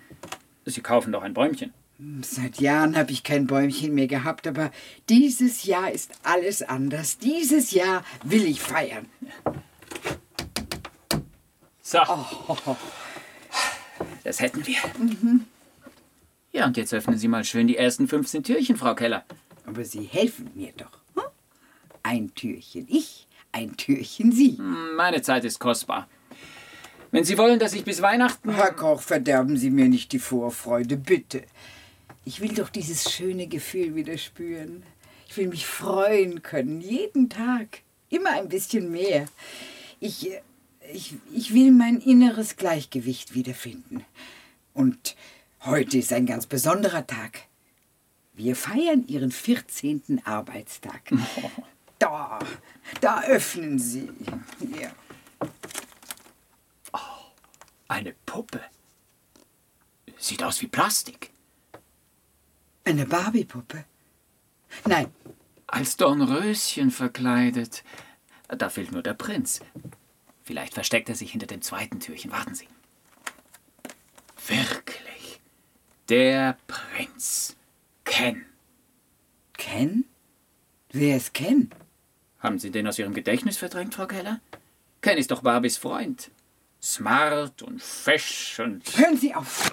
[0.65, 1.73] Sie kaufen doch ein Bäumchen.
[2.23, 4.71] Seit Jahren habe ich kein Bäumchen mehr gehabt, aber
[5.09, 7.19] dieses Jahr ist alles anders.
[7.19, 9.07] Dieses Jahr will ich feiern.
[11.83, 11.99] So.
[12.07, 12.77] Oh.
[14.23, 14.77] Das hätten wir.
[14.99, 15.47] Mhm.
[16.53, 19.25] Ja, und jetzt öffnen Sie mal schön die ersten 15 Türchen, Frau Keller.
[19.67, 20.99] Aber Sie helfen mir doch.
[21.15, 21.31] Hm?
[22.03, 24.57] Ein Türchen ich, ein Türchen Sie.
[24.57, 26.09] Hm, meine Zeit ist kostbar.
[27.11, 28.55] Wenn Sie wollen, dass ich bis Weihnachten.
[28.55, 31.43] Herr Koch, verderben Sie mir nicht die Vorfreude, bitte.
[32.25, 34.83] Ich will doch dieses schöne Gefühl wieder spüren.
[35.29, 37.81] Ich will mich freuen können, jeden Tag.
[38.11, 39.27] Immer ein bisschen mehr.
[40.01, 40.31] Ich,
[40.93, 44.05] ich, ich will mein inneres Gleichgewicht wiederfinden.
[44.73, 45.17] Und
[45.65, 47.49] heute ist ein ganz besonderer Tag.
[48.35, 50.23] Wir feiern Ihren 14.
[50.25, 51.11] Arbeitstag.
[51.99, 52.39] Da,
[53.01, 54.09] da öffnen Sie.
[54.61, 54.93] Hier.
[56.93, 56.99] Oh,
[57.89, 58.61] eine Puppe.
[60.17, 61.31] Sieht aus wie Plastik.
[62.85, 63.85] Eine Barbie-Puppe?
[64.87, 65.13] Nein.
[65.67, 67.83] Als Dornröschen verkleidet.
[68.47, 69.61] Da fehlt nur der Prinz.
[70.45, 72.31] Vielleicht versteckt er sich hinter dem zweiten Türchen.
[72.31, 72.69] Warten Sie.
[74.47, 74.98] Wirklich.
[76.09, 77.55] Der Prinz.
[78.07, 78.47] Ken.
[79.59, 80.07] Ken?
[80.91, 81.69] Wer ist Ken?
[82.39, 84.41] Haben Sie den aus Ihrem Gedächtnis verdrängt, Frau Keller?
[85.03, 86.31] Ken ist doch Barbies Freund.
[86.81, 88.85] Smart und fesch und.
[88.97, 89.71] Hören Sie auf!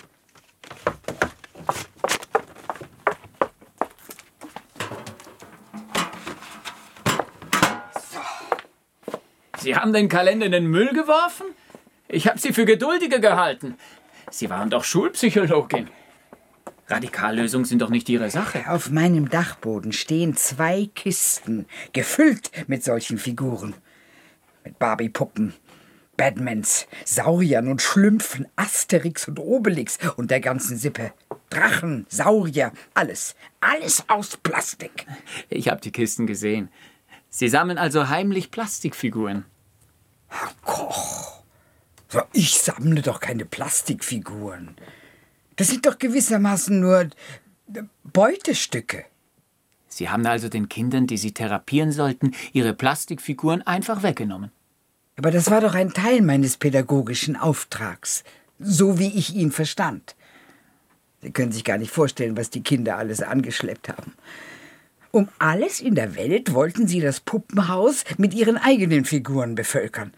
[8.12, 8.19] So.
[9.60, 11.45] Sie haben den Kalender in den Müll geworfen?
[12.10, 13.78] Ich habe Sie für geduldiger gehalten.
[14.32, 15.89] Sie waren doch Schulpsychologin.
[16.88, 18.69] Radikallösungen sind doch nicht Ihre Sache.
[18.69, 23.74] Auf meinem Dachboden stehen zwei Kisten, gefüllt mit solchen Figuren.
[24.63, 25.54] Mit Barbie-Puppen,
[26.15, 31.12] Batmans, Sauriern und Schlümpfen, Asterix und Obelix und der ganzen Sippe.
[31.50, 33.36] Drachen, Saurier, alles.
[33.62, 35.06] Alles aus Plastik.
[35.50, 36.69] Ich habe die Kisten gesehen.
[37.30, 39.45] Sie sammeln also heimlich Plastikfiguren.
[40.28, 41.43] Herr Koch,
[42.34, 44.76] ich sammle doch keine Plastikfiguren.
[45.56, 47.10] Das sind doch gewissermaßen nur
[48.04, 49.06] Beutestücke.
[49.88, 54.52] Sie haben also den Kindern, die Sie therapieren sollten, ihre Plastikfiguren einfach weggenommen.
[55.18, 58.26] Aber das war doch ein Teil meines pädagogischen Auftrags,
[58.60, 60.15] so wie ich ihn verstand.
[61.22, 64.13] Sie können sich gar nicht vorstellen, was die Kinder alles angeschleppt haben.
[65.12, 70.13] Um alles in der Welt wollten sie das Puppenhaus mit ihren eigenen Figuren bevölkern.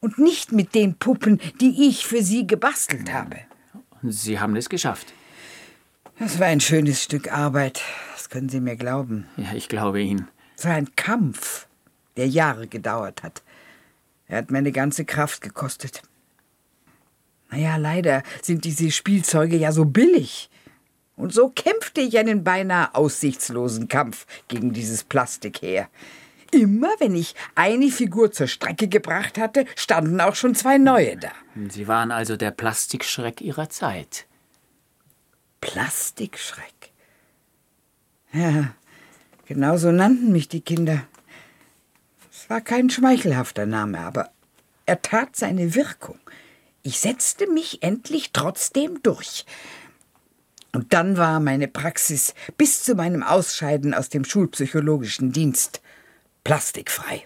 [0.00, 3.36] Und nicht mit den Puppen, die ich für sie gebastelt habe.
[4.02, 5.12] Sie haben es geschafft.
[6.18, 7.82] Das war ein schönes Stück Arbeit,
[8.14, 9.26] das können Sie mir glauben.
[9.36, 10.28] Ja, ich glaube Ihnen.
[10.56, 11.66] Es war ein Kampf,
[12.16, 13.42] der Jahre gedauert hat.
[14.26, 16.02] Er hat meine ganze Kraft gekostet.
[17.50, 20.48] Naja, leider sind diese Spielzeuge ja so billig.
[21.16, 25.88] Und so kämpfte ich einen beinahe aussichtslosen Kampf gegen dieses Plastik her.
[26.52, 31.32] Immer wenn ich eine Figur zur Strecke gebracht hatte, standen auch schon zwei neue da.
[31.70, 34.26] Sie waren also der Plastikschreck Ihrer Zeit.
[35.62, 36.92] Plastikschreck?
[38.32, 38.74] Ja,
[39.46, 41.04] genau so nannten mich die Kinder.
[42.30, 44.30] Es war kein schmeichelhafter Name, aber
[44.84, 46.18] er tat seine Wirkung.
[46.82, 49.46] Ich setzte mich endlich trotzdem durch.
[50.72, 55.81] Und dann war meine Praxis bis zu meinem Ausscheiden aus dem schulpsychologischen Dienst
[56.44, 57.24] plastikfrei.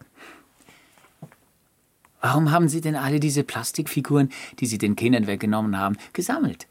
[2.20, 6.66] Warum haben Sie denn alle diese Plastikfiguren, die Sie den Kindern weggenommen haben, gesammelt?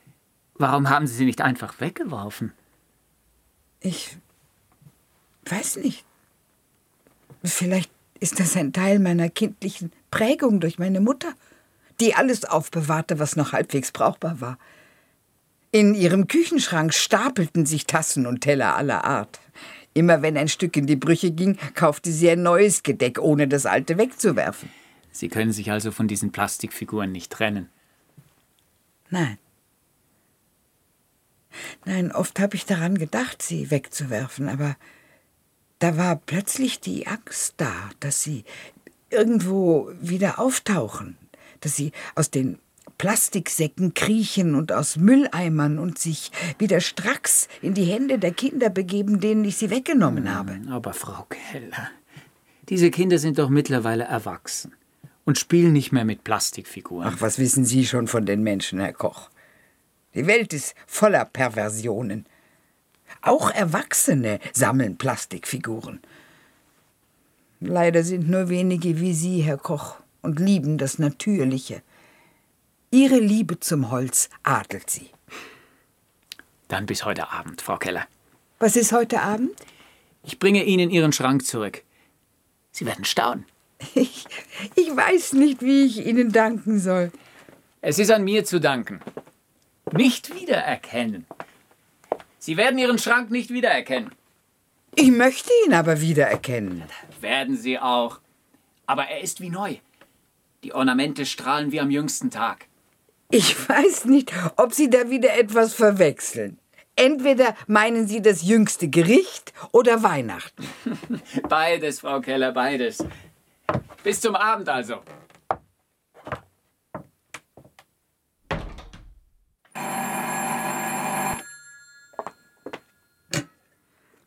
[0.56, 2.54] Warum haben Sie sie nicht einfach weggeworfen?
[3.80, 4.18] Ich
[5.46, 6.06] weiß nicht.
[7.44, 11.34] Vielleicht ist das ein Teil meiner kindlichen Prägung durch meine Mutter,
[12.00, 14.58] die alles aufbewahrte, was noch halbwegs brauchbar war.
[15.72, 19.40] In ihrem Küchenschrank stapelten sich Tassen und Teller aller Art.
[19.96, 23.66] Immer wenn ein Stück in die Brüche ging, kaufte sie ein neues Gedeck, ohne das
[23.66, 24.70] alte wegzuwerfen.
[25.12, 27.70] Sie können sich also von diesen Plastikfiguren nicht trennen.
[29.10, 29.38] Nein.
[31.86, 34.76] Nein, oft habe ich daran gedacht, sie wegzuwerfen, aber
[35.80, 38.44] da war plötzlich die Angst da, dass sie
[39.10, 41.18] irgendwo wieder auftauchen,
[41.62, 42.60] dass sie aus den
[42.98, 49.20] Plastiksäcken kriechen und aus Mülleimern und sich wieder stracks in die Hände der Kinder begeben,
[49.20, 50.54] denen ich sie weggenommen habe.
[50.54, 51.90] Hm, aber Frau Keller,
[52.70, 54.74] diese Kinder sind doch mittlerweile erwachsen
[55.26, 57.08] und spielen nicht mehr mit Plastikfiguren.
[57.08, 59.30] Ach, was wissen Sie schon von den Menschen, Herr Koch?
[60.14, 62.26] Die Welt ist voller Perversionen.
[63.22, 66.00] Auch Erwachsene sammeln Plastikfiguren.
[67.60, 71.82] Leider sind nur wenige wie Sie, Herr Koch, und lieben das Natürliche.
[72.96, 75.10] Ihre Liebe zum Holz adelt Sie.
[76.70, 78.08] Dann bis heute Abend, Frau Keller.
[78.60, 79.52] Was ist heute Abend?
[80.24, 81.84] Ich bringe Ihnen Ihren Schrank zurück.
[82.72, 83.46] Sie werden staunen.
[83.96, 84.26] Ich,
[84.76, 87.12] ich weiß nicht, wie ich Ihnen danken soll.
[87.82, 89.02] Es ist an mir zu danken.
[89.92, 91.26] Nicht wiedererkennen.
[92.40, 94.12] Sie werden Ihren Schrank nicht wiedererkennen.
[94.96, 96.84] Ich möchte ihn aber wiedererkennen.
[97.20, 98.22] Werden Sie auch.
[98.86, 99.80] Aber er ist wie neu.
[100.64, 102.68] Die Ornamente strahlen wie am jüngsten Tag.
[103.32, 106.60] Ich weiß nicht, ob Sie da wieder etwas verwechseln.
[106.96, 110.66] Entweder meinen Sie das jüngste Gericht oder Weihnachten.
[111.50, 113.04] beides, Frau Keller, beides.
[114.04, 115.02] Bis zum Abend also.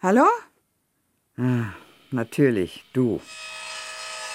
[0.00, 0.26] Hallo?
[1.36, 1.72] Ah,
[2.10, 3.20] natürlich, du.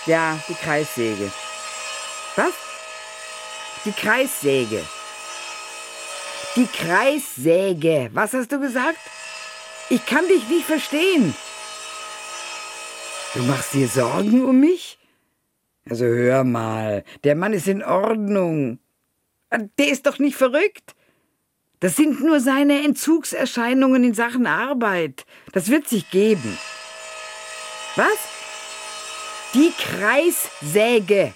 [0.06, 1.32] Ja, die Kreissäge.
[2.36, 2.73] Was?
[3.86, 4.82] Die Kreissäge.
[6.56, 8.10] Die Kreissäge.
[8.14, 9.00] Was hast du gesagt?
[9.90, 11.36] Ich kann dich nicht verstehen.
[13.34, 14.98] Du machst dir Sorgen um mich?
[15.90, 18.80] Also hör mal, der Mann ist in Ordnung.
[19.78, 20.96] Der ist doch nicht verrückt.
[21.80, 25.26] Das sind nur seine Entzugserscheinungen in Sachen Arbeit.
[25.52, 26.58] Das wird sich geben.
[27.98, 28.18] Was?
[29.54, 31.34] Die Kreissäge.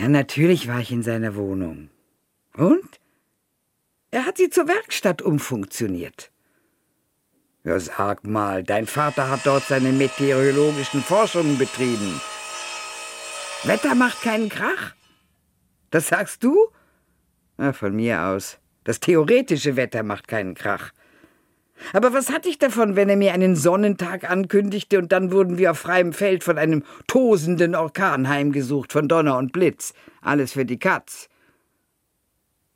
[0.00, 1.90] Ja, natürlich war ich in seiner Wohnung.
[2.56, 2.88] Und?
[4.10, 6.30] Er hat sie zur Werkstatt umfunktioniert.
[7.64, 12.18] Ja, sag mal, dein Vater hat dort seine meteorologischen Forschungen betrieben.
[13.64, 14.94] Wetter macht keinen Krach?
[15.90, 16.70] Das sagst du?
[17.58, 18.56] Na, von mir aus.
[18.84, 20.92] Das theoretische Wetter macht keinen Krach.
[21.92, 25.72] Aber was hatte ich davon, wenn er mir einen Sonnentag ankündigte und dann wurden wir
[25.72, 29.92] auf freiem Feld von einem tosenden Orkan heimgesucht, von Donner und Blitz.
[30.20, 31.28] Alles für die Katz.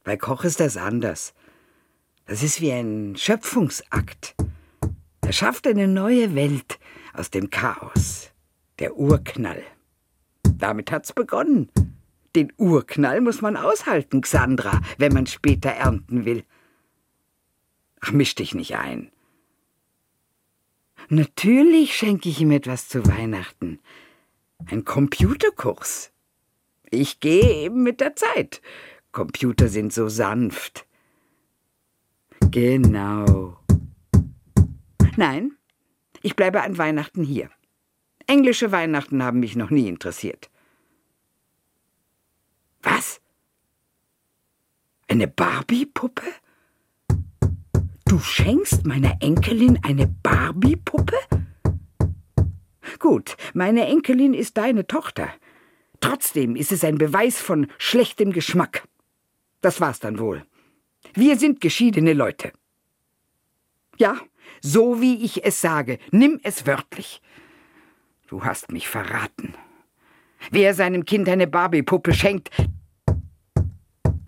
[0.02, 1.34] Bei Koch ist das anders.
[2.26, 4.34] Das ist wie ein Schöpfungsakt.
[5.22, 6.78] Er schafft eine neue Welt
[7.12, 8.30] aus dem Chaos.
[8.78, 9.62] Der Urknall.
[10.58, 11.70] Damit hat's begonnen.
[12.34, 16.44] Den Urknall muss man aushalten, Xandra, wenn man später ernten will.
[18.06, 19.10] Ach, misch dich nicht ein.
[21.08, 23.80] Natürlich schenke ich ihm etwas zu Weihnachten.
[24.66, 26.12] Ein Computerkurs.
[26.90, 28.60] Ich gehe eben mit der Zeit.
[29.10, 30.86] Computer sind so sanft.
[32.50, 33.58] Genau.
[35.16, 35.56] Nein,
[36.20, 37.48] ich bleibe an Weihnachten hier.
[38.26, 40.50] Englische Weihnachten haben mich noch nie interessiert.
[42.82, 43.22] Was?
[45.08, 46.43] Eine Barbie-Puppe?
[48.14, 51.16] Du schenkst meiner Enkelin eine Barbie-Puppe?
[53.00, 55.30] Gut, meine Enkelin ist deine Tochter.
[55.98, 58.86] Trotzdem ist es ein Beweis von schlechtem Geschmack.
[59.62, 60.46] Das war's dann wohl.
[61.14, 62.52] Wir sind geschiedene Leute.
[63.98, 64.20] Ja,
[64.60, 67.20] so wie ich es sage, nimm es wörtlich.
[68.28, 69.54] Du hast mich verraten.
[70.52, 72.52] Wer seinem Kind eine Barbie-Puppe schenkt,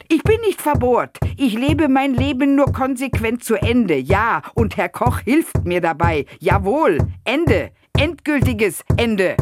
[0.09, 1.19] ich bin nicht verbohrt.
[1.37, 3.97] Ich lebe mein Leben nur konsequent zu Ende.
[3.97, 6.27] Ja, und Herr Koch hilft mir dabei.
[6.39, 7.71] Jawohl, Ende.
[7.99, 9.37] Endgültiges Ende.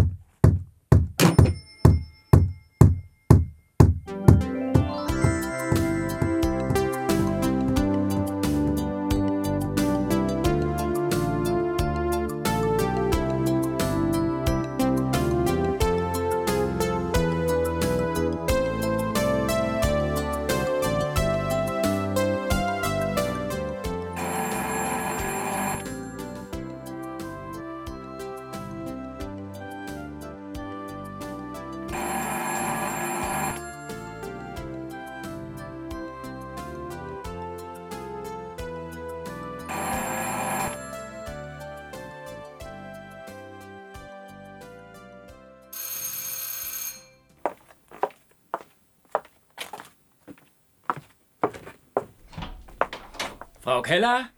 [53.65, 54.29] Frau Keller,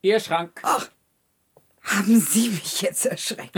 [0.00, 0.60] Ihr Schrank.
[0.64, 0.88] Ach,
[1.84, 3.56] haben Sie mich jetzt erschreckt?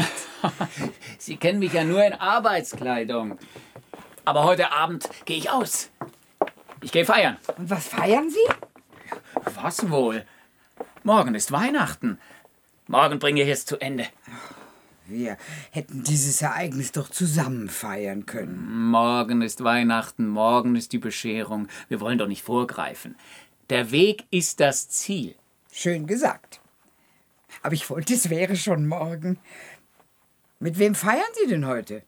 [1.19, 3.39] Sie kennen mich ja nur in Arbeitskleidung.
[4.27, 5.91] Aber heute Abend gehe ich aus.
[6.83, 7.39] Ich gehe feiern.
[7.57, 8.55] Und was feiern Sie?
[9.55, 10.27] Was wohl?
[11.05, 12.19] Morgen ist Weihnachten.
[12.87, 14.07] Morgen bringe ich es zu Ende.
[15.07, 15.39] Wir
[15.71, 18.91] hätten dieses Ereignis doch zusammen feiern können.
[18.91, 21.69] Morgen ist Weihnachten, morgen ist die Bescherung.
[21.89, 23.17] Wir wollen doch nicht vorgreifen.
[23.71, 25.35] Der Weg ist das Ziel.
[25.73, 26.61] Schön gesagt.
[27.63, 29.39] Aber ich wollte, es wäre schon morgen.
[30.59, 32.03] Mit wem feiern Sie denn heute?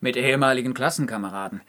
[0.00, 1.60] Mit ehemaligen Klassenkameraden.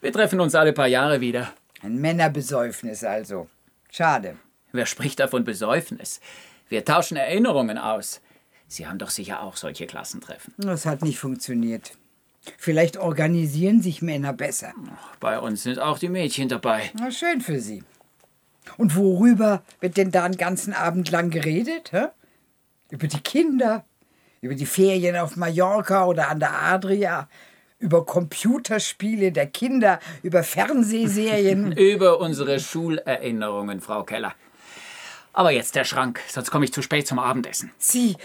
[0.00, 1.52] Wir treffen uns alle paar Jahre wieder.
[1.82, 3.48] Ein Männerbesäufnis also.
[3.90, 4.36] Schade.
[4.72, 6.20] Wer spricht da von Besäufnis?
[6.68, 8.20] Wir tauschen Erinnerungen aus.
[8.66, 10.54] Sie haben doch sicher auch solche Klassentreffen.
[10.58, 11.96] Das hat nicht funktioniert.
[12.58, 14.72] Vielleicht organisieren sich Männer besser.
[15.20, 16.90] Bei uns sind auch die Mädchen dabei.
[16.94, 17.84] Na, schön für Sie.
[18.76, 21.92] Und worüber wird denn da einen ganzen Abend lang geredet?
[21.92, 22.06] Hä?
[22.90, 23.84] Über die Kinder,
[24.40, 27.28] über die Ferien auf Mallorca oder an der Adria,
[27.78, 31.72] über Computerspiele der Kinder, über Fernsehserien.
[31.76, 34.34] Über unsere Schulerinnerungen, Frau Keller.
[35.32, 37.70] Aber jetzt der Schrank, sonst komme ich zu spät zum Abendessen.
[37.78, 38.16] Sie,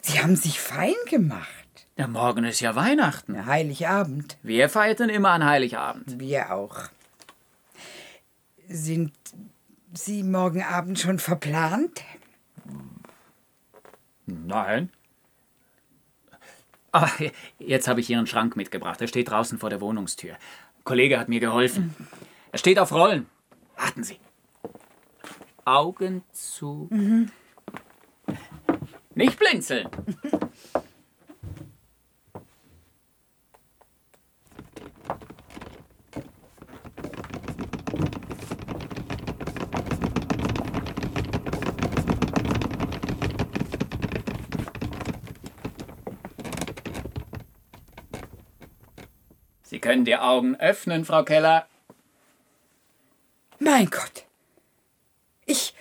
[0.00, 1.46] Sie haben sich fein gemacht.
[1.96, 3.34] Ja, morgen ist ja Weihnachten.
[3.34, 4.36] Ja, Heiligabend.
[4.42, 6.18] Wir feierten immer an Heiligabend.
[6.18, 6.76] Wir auch.
[8.68, 9.12] Sind
[9.92, 12.02] Sie morgen Abend schon verplant?
[14.26, 14.90] Nein.
[16.92, 17.10] Aber
[17.58, 19.00] jetzt habe ich Ihren Schrank mitgebracht.
[19.00, 20.34] Er steht draußen vor der Wohnungstür.
[20.34, 21.94] Ein Kollege hat mir geholfen.
[22.52, 23.26] Er steht auf Rollen.
[23.76, 24.18] Warten Sie.
[25.64, 26.88] Augen zu.
[29.14, 29.88] Nicht blinzeln.
[49.82, 51.66] Sie können die Augen öffnen, Frau Keller.
[53.58, 54.26] Mein Gott.
[55.46, 55.72] Ich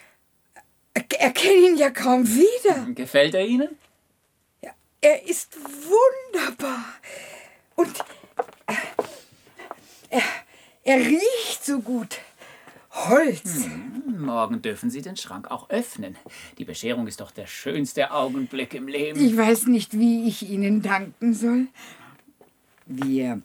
[0.94, 2.86] er- erkenne ihn ja kaum wieder.
[2.96, 3.68] Gefällt er Ihnen?
[4.62, 5.58] Ja, er ist
[6.34, 6.86] wunderbar.
[7.76, 8.00] Und
[8.68, 8.74] äh,
[10.12, 10.22] er,
[10.86, 12.20] er riecht so gut.
[12.92, 13.66] Holz.
[14.08, 16.16] Morgen dürfen Sie den Schrank auch öffnen.
[16.58, 19.20] Die Bescherung ist doch der schönste Augenblick im Leben.
[19.20, 21.68] Ich weiß nicht, wie ich Ihnen danken soll.
[22.86, 23.42] Wir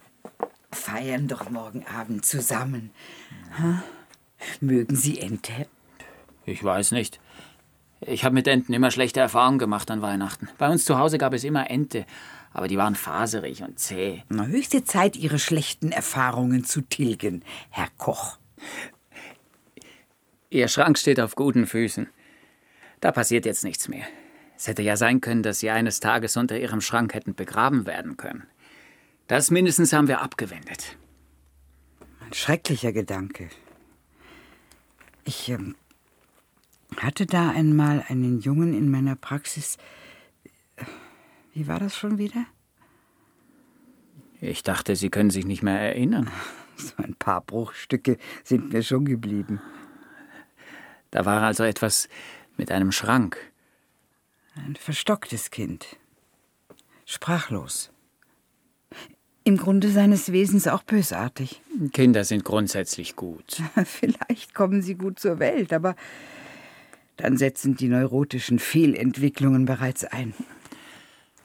[0.70, 2.90] feiern doch morgen Abend zusammen.
[3.58, 3.82] Ha?
[4.60, 5.66] Mögen Sie Ente?
[6.44, 7.20] Ich weiß nicht.
[8.00, 10.48] Ich habe mit Enten immer schlechte Erfahrungen gemacht an Weihnachten.
[10.58, 12.04] Bei uns zu Hause gab es immer Ente,
[12.52, 14.22] aber die waren faserig und zäh.
[14.28, 18.38] Na, höchste Zeit, Ihre schlechten Erfahrungen zu tilgen, Herr Koch.
[20.50, 22.08] Ihr Schrank steht auf guten Füßen.
[23.00, 24.06] Da passiert jetzt nichts mehr.
[24.56, 28.16] Es hätte ja sein können, dass Sie eines Tages unter Ihrem Schrank hätten begraben werden
[28.16, 28.46] können.
[29.26, 30.98] Das mindestens haben wir abgewendet.
[32.20, 33.48] Ein schrecklicher Gedanke.
[35.24, 35.74] Ich ähm,
[36.98, 39.78] hatte da einmal einen Jungen in meiner Praxis.
[41.54, 42.46] Wie war das schon wieder?
[44.40, 46.30] Ich dachte, Sie können sich nicht mehr erinnern.
[46.76, 49.60] So ein paar Bruchstücke sind mir schon geblieben.
[51.12, 52.08] Da war also etwas
[52.56, 53.38] Mit einem Schrank.
[54.56, 55.96] Ein verstocktes Kind.
[57.06, 57.93] Sprachlos.
[59.46, 61.60] Im Grunde seines Wesens auch bösartig.
[61.92, 63.62] Kinder sind grundsätzlich gut.
[63.84, 65.96] Vielleicht kommen sie gut zur Welt, aber
[67.18, 70.32] dann setzen die neurotischen Fehlentwicklungen bereits ein.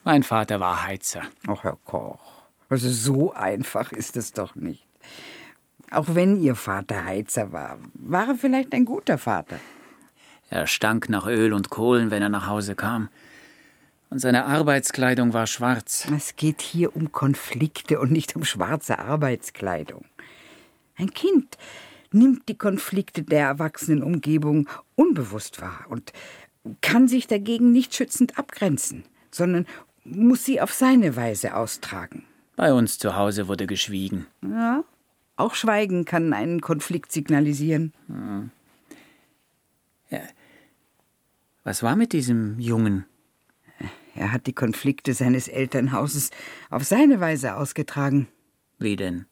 [0.06, 1.24] Mein Vater war Heizer.
[1.46, 4.88] Ach, Herr Koch, also so einfach ist es doch nicht.
[5.92, 9.60] Auch wenn Ihr Vater Heizer war, war er vielleicht ein guter Vater.
[10.50, 13.10] Er stank nach Öl und Kohlen, wenn er nach Hause kam.
[14.10, 16.08] Und seine Arbeitskleidung war schwarz.
[16.16, 20.06] Es geht hier um Konflikte und nicht um schwarze Arbeitskleidung.
[20.96, 21.58] Ein Kind
[22.12, 26.12] nimmt die Konflikte der erwachsenen Umgebung unbewusst wahr und
[26.82, 29.68] kann sich dagegen nicht schützend abgrenzen, sondern
[30.04, 32.26] muss sie auf seine Weise austragen.
[32.56, 34.26] Bei uns zu Hause wurde geschwiegen.
[34.42, 34.84] Ja,
[35.36, 37.94] auch Schweigen kann einen Konflikt signalisieren.
[40.10, 40.20] Ja.
[41.64, 43.06] Was war mit diesem Jungen?
[44.20, 46.32] Er hat die Konflikte seines Elternhauses
[46.70, 48.28] auf seine Weise ausgetragen.
[48.78, 49.26] Wie denn?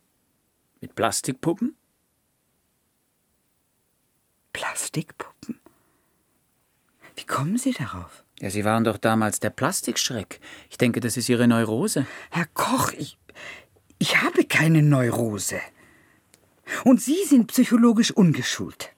[0.79, 1.75] Mit Plastikpuppen?
[4.53, 5.59] Plastikpuppen?
[7.17, 8.23] Wie kommen Sie darauf?
[8.39, 10.39] Ja, Sie waren doch damals der Plastikschreck.
[10.69, 12.07] Ich denke, das ist Ihre Neurose.
[12.31, 13.17] Herr Koch, ich,
[13.99, 15.59] ich habe keine Neurose.
[16.85, 18.93] Und Sie sind psychologisch ungeschult.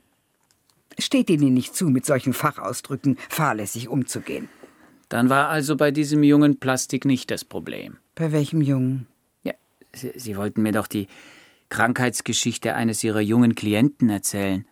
[1.00, 4.50] Steht Ihnen nicht zu, mit solchen Fachausdrücken fahrlässig umzugehen.
[5.10, 7.98] Dann war also bei diesem jungen Plastik nicht das Problem.
[8.16, 9.08] Bei welchem Jungen?
[9.44, 9.54] Ja,
[9.94, 11.08] Sie, Sie wollten mir doch die
[11.70, 14.66] Krankheitsgeschichte eines Ihrer jungen Klienten erzählen.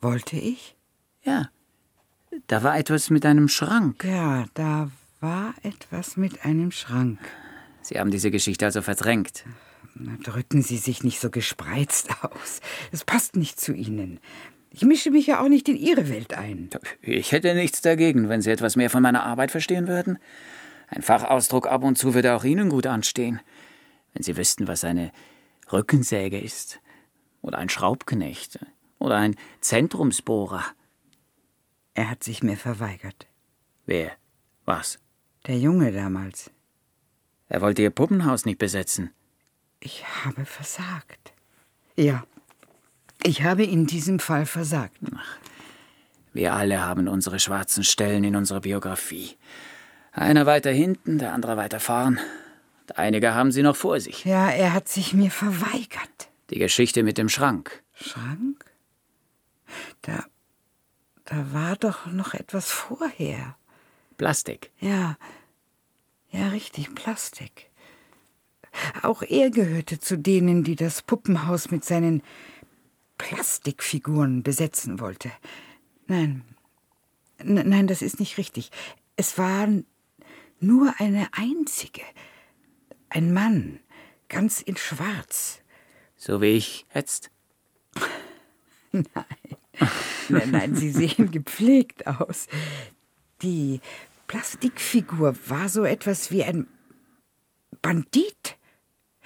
[0.00, 0.76] Wollte ich?
[1.22, 1.50] Ja.
[2.48, 4.04] Da war etwas mit einem Schrank.
[4.04, 7.18] Ja, da war etwas mit einem Schrank.
[7.80, 9.44] Sie haben diese Geschichte also verdrängt.
[9.94, 12.60] Na, drücken Sie sich nicht so gespreizt aus.
[12.92, 14.20] Es passt nicht zu Ihnen.
[14.76, 16.68] Ich mische mich ja auch nicht in Ihre Welt ein.
[17.00, 20.18] Ich hätte nichts dagegen, wenn Sie etwas mehr von meiner Arbeit verstehen würden.
[20.88, 23.40] Ein Fachausdruck ab und zu würde auch Ihnen gut anstehen.
[24.12, 25.12] Wenn Sie wüssten, was eine
[25.72, 26.80] Rückensäge ist.
[27.40, 28.58] Oder ein Schraubknecht.
[28.98, 30.62] Oder ein Zentrumsbohrer.
[31.94, 33.26] Er hat sich mir verweigert.
[33.86, 34.12] Wer?
[34.66, 34.98] Was?
[35.46, 36.50] Der Junge damals.
[37.48, 39.10] Er wollte Ihr Puppenhaus nicht besetzen.
[39.80, 41.32] Ich habe versagt.
[41.96, 42.26] Ja,
[43.22, 44.98] ich habe in diesem Fall versagt.
[46.32, 49.36] Wir alle haben unsere schwarzen Stellen in unserer Biografie.
[50.12, 52.18] Einer weiter hinten, der andere weiter vorn.
[52.82, 54.24] Und einige haben sie noch vor sich.
[54.24, 56.28] Ja, er hat sich mir verweigert.
[56.50, 57.82] Die Geschichte mit dem Schrank.
[57.94, 58.64] Schrank?
[60.02, 60.24] Da,
[61.24, 63.56] da war doch noch etwas vorher.
[64.16, 64.70] Plastik.
[64.80, 65.16] Ja,
[66.30, 67.70] ja, richtig, Plastik.
[69.02, 72.22] Auch er gehörte zu denen, die das Puppenhaus mit seinen
[73.18, 75.30] Plastikfiguren besetzen wollte.
[76.06, 76.42] Nein,
[77.42, 78.70] nein, das ist nicht richtig.
[79.16, 79.68] Es war
[80.60, 82.02] nur eine einzige.
[83.08, 83.80] Ein Mann,
[84.28, 85.60] ganz in Schwarz.
[86.16, 87.30] So wie ich jetzt.
[88.92, 89.04] Nein,
[90.30, 92.46] nein, nein, Sie sehen gepflegt aus.
[93.42, 93.80] Die
[94.26, 96.66] Plastikfigur war so etwas wie ein
[97.82, 98.56] Bandit.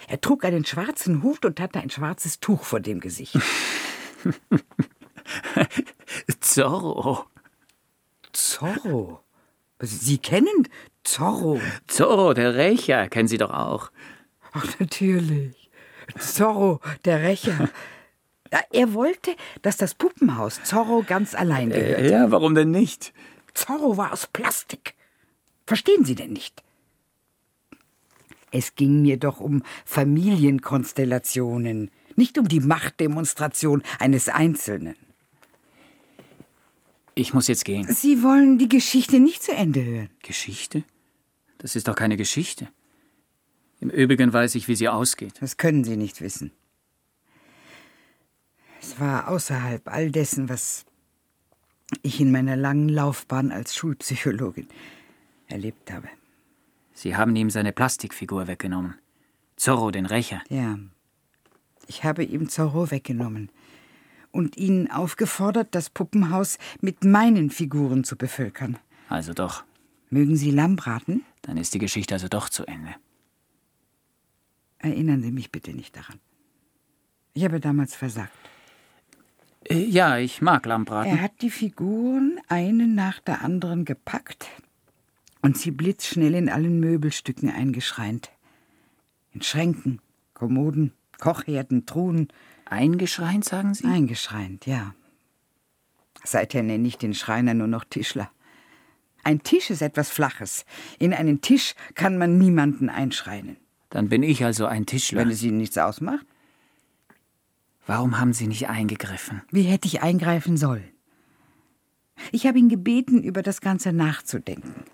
[0.09, 3.39] Er trug einen schwarzen Hut und hatte ein schwarzes Tuch vor dem Gesicht.
[6.41, 7.27] Zorro.
[8.33, 9.21] Zorro.
[9.81, 10.69] Sie kennen
[11.05, 11.61] Zorro.
[11.87, 13.91] Zorro, der Rächer, kennen Sie doch auch.
[14.53, 15.71] Ach, natürlich.
[16.19, 17.71] Zorro, der Rächer.
[18.73, 22.11] Er wollte, dass das Puppenhaus Zorro ganz allein gehört.
[22.11, 23.13] Ja, warum denn nicht?
[23.55, 24.95] Zorro war aus Plastik.
[25.67, 26.63] Verstehen Sie denn nicht?
[28.51, 34.97] Es ging mir doch um Familienkonstellationen, nicht um die Machtdemonstration eines Einzelnen.
[37.15, 37.87] Ich muss jetzt gehen.
[37.93, 40.11] Sie wollen die Geschichte nicht zu Ende hören.
[40.23, 40.85] Geschichte?
[41.59, 42.69] Das ist doch keine Geschichte.
[43.81, 45.35] Im Übrigen weiß ich, wie sie ausgeht.
[45.41, 46.53] Das können Sie nicht wissen.
[48.81, 50.85] Es war außerhalb all dessen, was
[52.03, 54.69] ich in meiner langen Laufbahn als Schulpsychologin
[55.49, 56.09] erlebt habe.
[57.01, 58.95] Sie haben ihm seine Plastikfigur weggenommen.
[59.57, 60.43] Zorro, den Rächer.
[60.51, 60.79] Ja,
[61.87, 63.51] ich habe ihm Zorro weggenommen
[64.33, 68.77] und ihn aufgefordert, das Puppenhaus mit meinen Figuren zu bevölkern.
[69.09, 69.65] Also doch.
[70.11, 71.25] Mögen Sie Lamm braten?
[71.41, 72.95] Dann ist die Geschichte also doch zu Ende.
[74.77, 76.21] Erinnern Sie mich bitte nicht daran.
[77.33, 78.37] Ich habe damals versagt.
[79.65, 81.13] Äh, ja, ich mag Lammbraten.
[81.13, 84.51] Er hat die Figuren eine nach der anderen gepackt
[85.43, 88.31] und sie blitzschnell in allen Möbelstücken eingeschreint.
[89.33, 90.01] In Schränken,
[90.35, 92.29] Kommoden, Kochherden, Truhen.
[92.65, 93.85] Eingeschreint, sagen Sie?
[93.85, 94.95] Eingeschreint, ja.
[96.25, 98.31] Seither nenne ich den Schreiner nur noch Tischler.
[99.23, 100.65] Ein Tisch ist etwas Flaches.
[100.99, 103.57] In einen Tisch kann man niemanden einschreinen.
[103.91, 105.21] Dann bin ich also ein Tischler.
[105.21, 106.25] Wenn es Ihnen nichts ausmacht?
[107.87, 109.43] Warum haben Sie nicht eingegriffen?
[109.51, 110.89] Wie hätte ich eingreifen sollen?
[112.33, 114.85] Ich habe ihn gebeten, über das Ganze nachzudenken.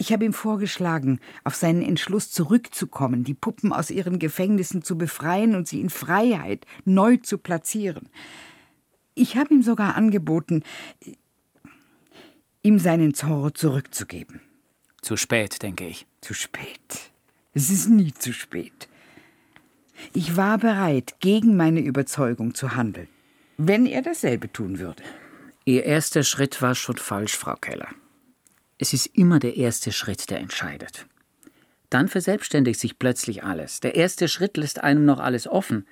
[0.00, 5.54] Ich habe ihm vorgeschlagen, auf seinen Entschluss zurückzukommen, die Puppen aus ihren Gefängnissen zu befreien
[5.54, 8.08] und sie in Freiheit neu zu platzieren.
[9.14, 10.62] Ich habe ihm sogar angeboten,
[12.62, 14.40] ihm seinen Zorro zurückzugeben.
[15.02, 16.06] Zu spät, denke ich.
[16.22, 17.12] Zu spät.
[17.52, 18.88] Es ist nie zu spät.
[20.14, 23.08] Ich war bereit, gegen meine Überzeugung zu handeln,
[23.58, 25.02] wenn er dasselbe tun würde.
[25.66, 27.88] Ihr erster Schritt war schon falsch, Frau Keller.
[28.82, 31.04] Es ist immer der erste Schritt, der entscheidet.
[31.90, 33.80] Dann verselbstständigt sich plötzlich alles.
[33.80, 35.86] Der erste Schritt lässt einem noch alles offen.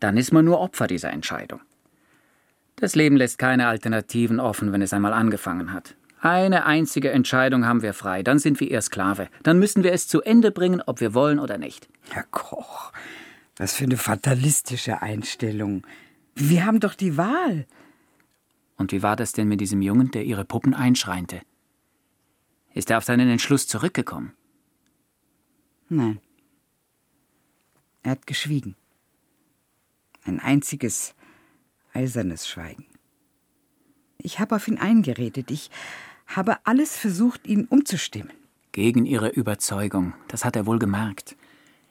[0.00, 1.62] Dann ist man nur Opfer dieser Entscheidung.
[2.76, 5.94] Das Leben lässt keine Alternativen offen, wenn es einmal angefangen hat.
[6.20, 9.28] Eine einzige Entscheidung haben wir frei, dann sind wir ihr Sklave.
[9.42, 11.88] Dann müssen wir es zu Ende bringen, ob wir wollen oder nicht.
[12.10, 12.92] Herr Koch,
[13.56, 15.86] was für eine fatalistische Einstellung.
[16.34, 17.66] Wir haben doch die Wahl.
[18.76, 21.40] Und wie war das denn mit diesem Jungen, der ihre Puppen einschreinte?
[22.80, 24.32] Ist er auf seinen Entschluss zurückgekommen?
[25.90, 26.18] Nein.
[28.02, 28.74] Er hat geschwiegen.
[30.24, 31.14] Ein einziges
[31.92, 32.86] eisernes Schweigen.
[34.16, 35.50] Ich habe auf ihn eingeredet.
[35.50, 35.70] Ich
[36.26, 38.32] habe alles versucht, ihn umzustimmen.
[38.72, 40.14] Gegen Ihre Überzeugung.
[40.28, 41.36] Das hat er wohl gemerkt.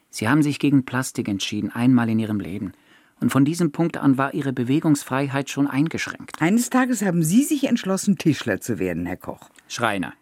[0.10, 2.74] Sie haben sich gegen Plastik entschieden, einmal in Ihrem Leben.
[3.20, 6.42] Und von diesem Punkt an war Ihre Bewegungsfreiheit schon eingeschränkt.
[6.42, 9.52] Eines Tages haben Sie sich entschlossen, Tischler zu werden, Herr Koch.
[9.68, 10.16] Schreiner.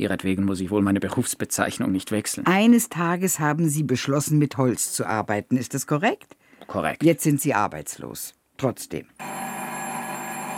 [0.00, 2.46] Ihretwegen muss ich wohl meine Berufsbezeichnung nicht wechseln.
[2.46, 5.56] Eines Tages haben Sie beschlossen, mit Holz zu arbeiten.
[5.56, 6.36] Ist das korrekt?
[6.66, 7.02] Korrekt.
[7.02, 8.34] Jetzt sind Sie arbeitslos.
[8.56, 9.06] Trotzdem.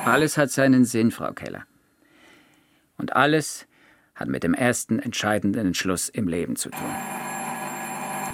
[0.04, 1.64] Alles hat seinen Sinn, Frau Keller.
[2.98, 3.66] Und alles
[4.14, 6.80] hat mit dem ersten entscheidenden Entschluss im Leben zu tun.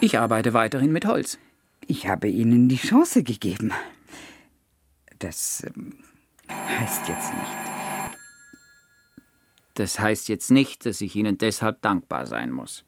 [0.01, 1.39] Ich arbeite weiterhin mit Holz.
[1.87, 3.73] Ich habe Ihnen die Chance gegeben.
[5.19, 5.95] Das ähm,
[6.49, 7.68] heißt jetzt nicht.
[9.79, 12.85] Das heißt jetzt nicht, dass ich Ihnen deshalb dankbar sein muss.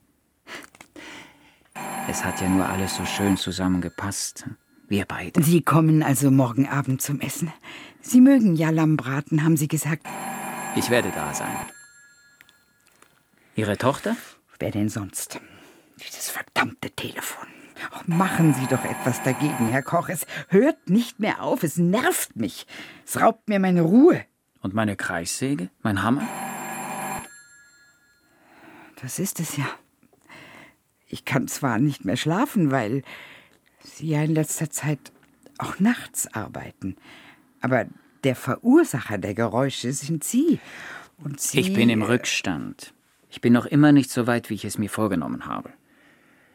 [2.08, 4.46] Es hat ja nur alles so schön zusammengepasst.
[4.88, 5.40] Wir beide.
[5.40, 7.52] Sie kommen also morgen Abend zum Essen.
[8.00, 10.04] Sie mögen ja Lammbraten, haben Sie gesagt.
[10.74, 11.54] Ich werde da sein.
[13.54, 14.16] Ihre Tochter?
[14.58, 15.38] Wer denn sonst?
[16.04, 17.46] Dieses verdammte Telefon.
[17.94, 20.08] Oh, machen Sie doch etwas dagegen, Herr Koch.
[20.08, 21.62] Es hört nicht mehr auf.
[21.62, 22.66] Es nervt mich.
[23.06, 24.24] Es raubt mir meine Ruhe.
[24.60, 25.70] Und meine Kreissäge?
[25.82, 26.26] Mein Hammer?
[29.02, 29.68] Das ist es ja.
[31.08, 33.02] Ich kann zwar nicht mehr schlafen, weil
[33.82, 34.98] Sie ja in letzter Zeit
[35.58, 36.96] auch nachts arbeiten.
[37.60, 37.86] Aber
[38.24, 40.60] der Verursacher der Geräusche sind Sie.
[41.18, 41.60] Und Sie.
[41.60, 42.94] Ich bin im Rückstand.
[43.30, 45.70] Ich bin noch immer nicht so weit, wie ich es mir vorgenommen habe.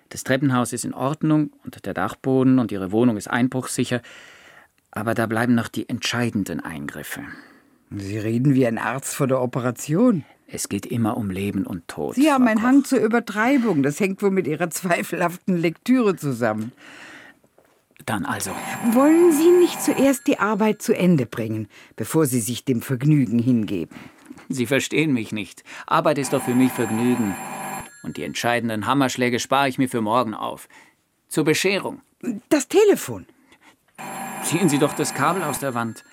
[0.10, 4.02] Das Treppenhaus ist in Ordnung und der Dachboden und Ihre Wohnung ist einbruchsicher,
[4.92, 7.24] aber da bleiben noch die entscheidenden Eingriffe.
[7.90, 10.24] Sie reden wie ein Arzt vor der Operation.
[10.48, 12.16] Es geht immer um Leben und Tod.
[12.16, 12.62] Sie haben einen.
[12.62, 13.84] Hang zur Übertreibung.
[13.84, 16.72] Das hängt wohl mit Ihrer zweifelhaften Lektüre zusammen.
[18.06, 18.52] Dann also.
[18.92, 23.96] Wollen Sie nicht zuerst die Arbeit zu Ende bringen, bevor Sie sich dem Vergnügen hingeben?
[24.48, 25.64] Sie verstehen mich nicht.
[25.88, 27.36] Arbeit ist doch für mich Vergnügen.
[28.04, 30.68] Und die entscheidenden Hammerschläge spare ich mir für morgen auf.
[31.28, 32.02] Zur Bescherung.
[32.50, 33.26] Das Telefon.
[34.44, 36.04] Ziehen Sie doch das Kabel aus der Wand.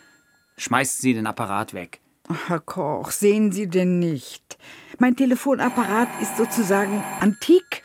[0.56, 2.01] Schmeißen Sie den Apparat weg.
[2.46, 4.58] Herr Koch, sehen Sie denn nicht?
[4.98, 7.84] Mein Telefonapparat ist sozusagen antik.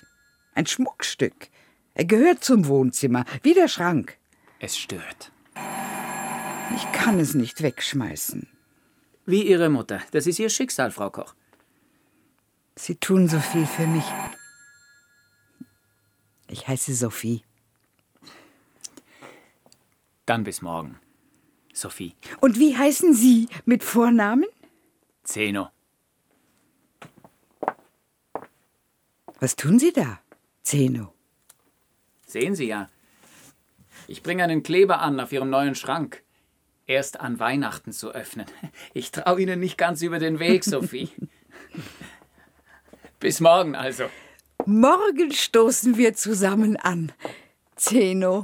[0.54, 1.50] Ein Schmuckstück.
[1.94, 4.18] Er gehört zum Wohnzimmer, wie der Schrank.
[4.60, 5.32] Es stört.
[6.76, 8.48] Ich kann es nicht wegschmeißen.
[9.26, 10.02] Wie Ihre Mutter.
[10.12, 11.34] Das ist Ihr Schicksal, Frau Koch.
[12.76, 14.06] Sie tun so viel für mich.
[16.48, 17.44] Ich heiße Sophie.
[20.26, 21.00] Dann bis morgen.
[21.78, 22.16] Sophie.
[22.42, 24.46] Und wie heißen Sie mit Vornamen?
[25.24, 25.70] Zeno.
[29.40, 30.20] Was tun Sie da,
[30.64, 31.14] Zeno?
[32.26, 32.90] Sehen Sie ja.
[34.08, 36.24] Ich bringe einen Kleber an auf Ihrem neuen Schrank.
[36.88, 38.48] Erst an Weihnachten zu öffnen.
[38.94, 41.10] Ich traue Ihnen nicht ganz über den Weg, Sophie.
[43.20, 44.06] Bis morgen also.
[44.66, 47.12] Morgen stoßen wir zusammen an,
[47.76, 48.44] Zeno.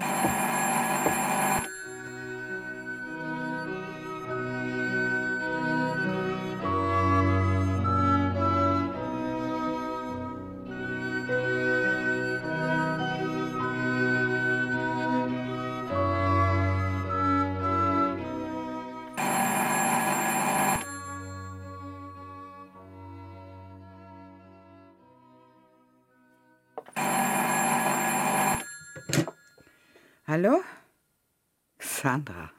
[32.14, 32.52] Sandra.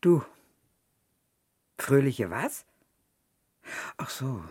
[0.00, 0.24] Du.
[1.78, 2.66] Fröhliche was?
[3.96, 4.42] Ach so.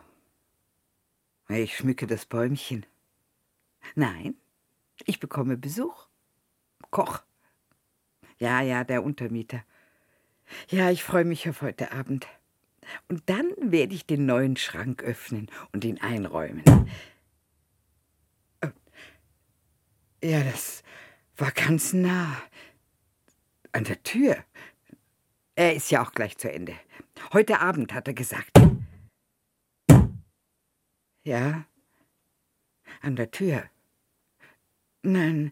[1.49, 2.85] Ich schmücke das Bäumchen.
[3.93, 4.35] Nein,
[5.03, 6.07] ich bekomme Besuch.
[6.91, 7.19] Koch.
[8.39, 9.65] Ja, ja, der Untermieter.
[10.69, 12.25] Ja, ich freue mich auf heute Abend.
[13.09, 16.63] Und dann werde ich den neuen Schrank öffnen und ihn einräumen.
[18.61, 18.69] Äh,
[20.23, 20.83] ja, das
[21.35, 22.41] war ganz nah.
[23.73, 24.37] An der Tür.
[25.55, 26.75] Er ist ja auch gleich zu Ende.
[27.33, 28.51] Heute Abend, hat er gesagt.
[31.23, 31.65] Ja?
[33.01, 33.63] An der Tür.
[35.03, 35.51] Nein,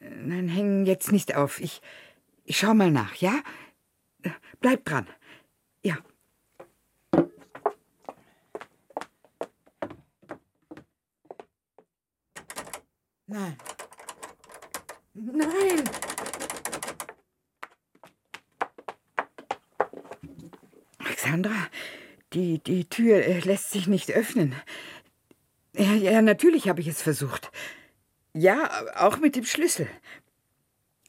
[0.00, 1.60] nein, hängen jetzt nicht auf.
[1.60, 1.80] Ich,
[2.44, 3.42] ich schau mal nach, ja?
[4.60, 5.06] Bleib dran.
[5.82, 5.98] Ja.
[13.26, 13.56] Nein.
[15.14, 16.09] Nein!
[21.30, 21.68] Alexandra,
[22.32, 24.54] die, die Tür äh, lässt sich nicht öffnen.
[25.76, 27.52] Ja, ja, natürlich habe ich es versucht.
[28.32, 29.86] Ja, auch mit dem Schlüssel.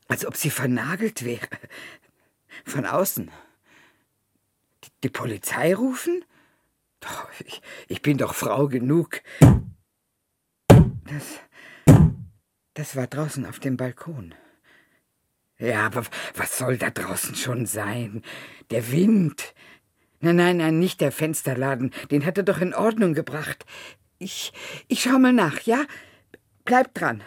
[0.07, 1.47] Als ob sie vernagelt wäre.
[2.65, 3.31] Von außen.
[4.83, 6.23] Die, die Polizei rufen?
[6.99, 9.21] Doch, ich, ich bin doch Frau genug.
[10.59, 11.39] Das,
[12.75, 14.35] das war draußen auf dem Balkon.
[15.57, 16.05] Ja, aber
[16.35, 18.23] was soll da draußen schon sein?
[18.69, 19.55] Der Wind.
[20.21, 21.91] Nein, nein, nein, nicht der Fensterladen.
[22.11, 23.65] Den hat er doch in Ordnung gebracht.
[24.19, 24.53] Ich,
[24.87, 25.85] ich schau mal nach, ja?
[26.63, 27.23] Bleib dran.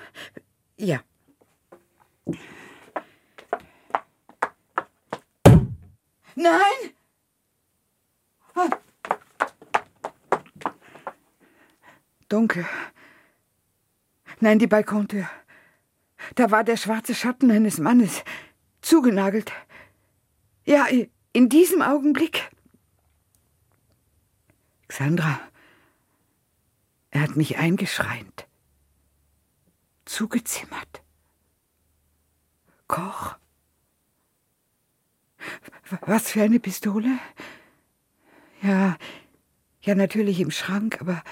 [0.76, 1.00] Ja.
[6.36, 6.94] Nein!
[12.28, 12.66] Dunkel.
[14.40, 15.28] Nein, die Balkontür.
[16.36, 18.24] Da war der schwarze Schatten eines Mannes,
[18.82, 19.52] zugenagelt.
[20.64, 20.86] Ja,
[21.32, 22.50] in diesem Augenblick.
[24.94, 25.40] Xandra,
[27.10, 28.46] er hat mich eingeschreint,
[30.04, 31.02] zugezimmert.
[32.86, 33.34] Koch.
[36.02, 37.18] Was für eine Pistole?
[38.62, 38.96] Ja,
[39.82, 41.24] ja, natürlich im Schrank, aber,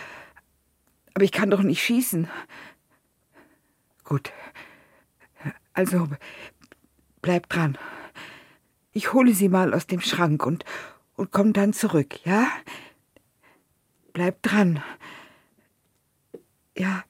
[1.15, 2.29] aber ich kann doch nicht schießen.
[4.03, 4.33] Gut.
[5.73, 6.09] Also,
[7.21, 7.79] bleib dran.
[8.91, 10.65] Ich hole sie mal aus dem Schrank und,
[11.15, 12.49] und komm dann zurück, ja?
[14.13, 14.83] Bleib dran.
[16.77, 17.05] Ja.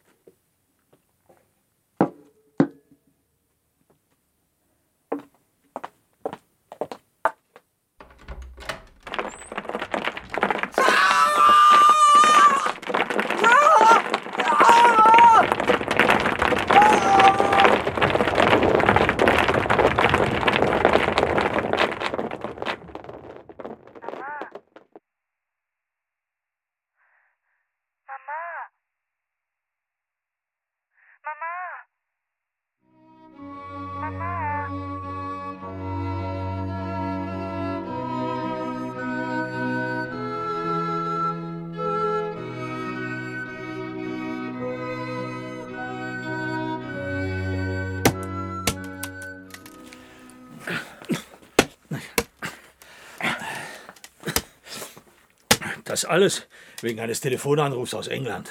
[56.02, 56.48] Das alles
[56.80, 58.50] wegen eines Telefonanrufs aus England.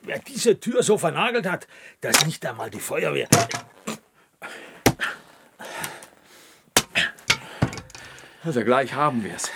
[0.00, 1.68] Wer diese Tür so vernagelt hat,
[2.00, 3.28] das ist nicht einmal die Feuerwehr.
[8.42, 9.50] Also gleich haben wir's.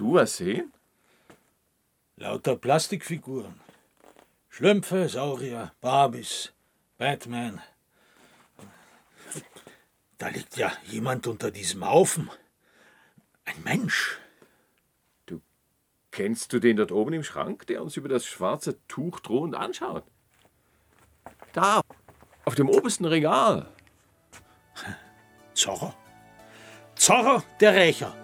[0.00, 0.72] Du was sehen?
[2.16, 3.60] Lauter Plastikfiguren.
[4.48, 6.52] Schlümpfe, Saurier, Barbies,
[6.98, 7.60] Batman.
[10.18, 12.30] Da liegt ja jemand unter diesem Haufen.
[13.44, 14.18] Ein Mensch.
[15.26, 15.40] Du
[16.10, 20.04] kennst du den dort oben im Schrank, der uns über das schwarze Tuch drohend anschaut?
[21.52, 21.80] Da,
[22.44, 23.72] auf dem obersten Regal.
[25.54, 25.94] Zorro.
[26.96, 28.19] Zorro, der Rächer.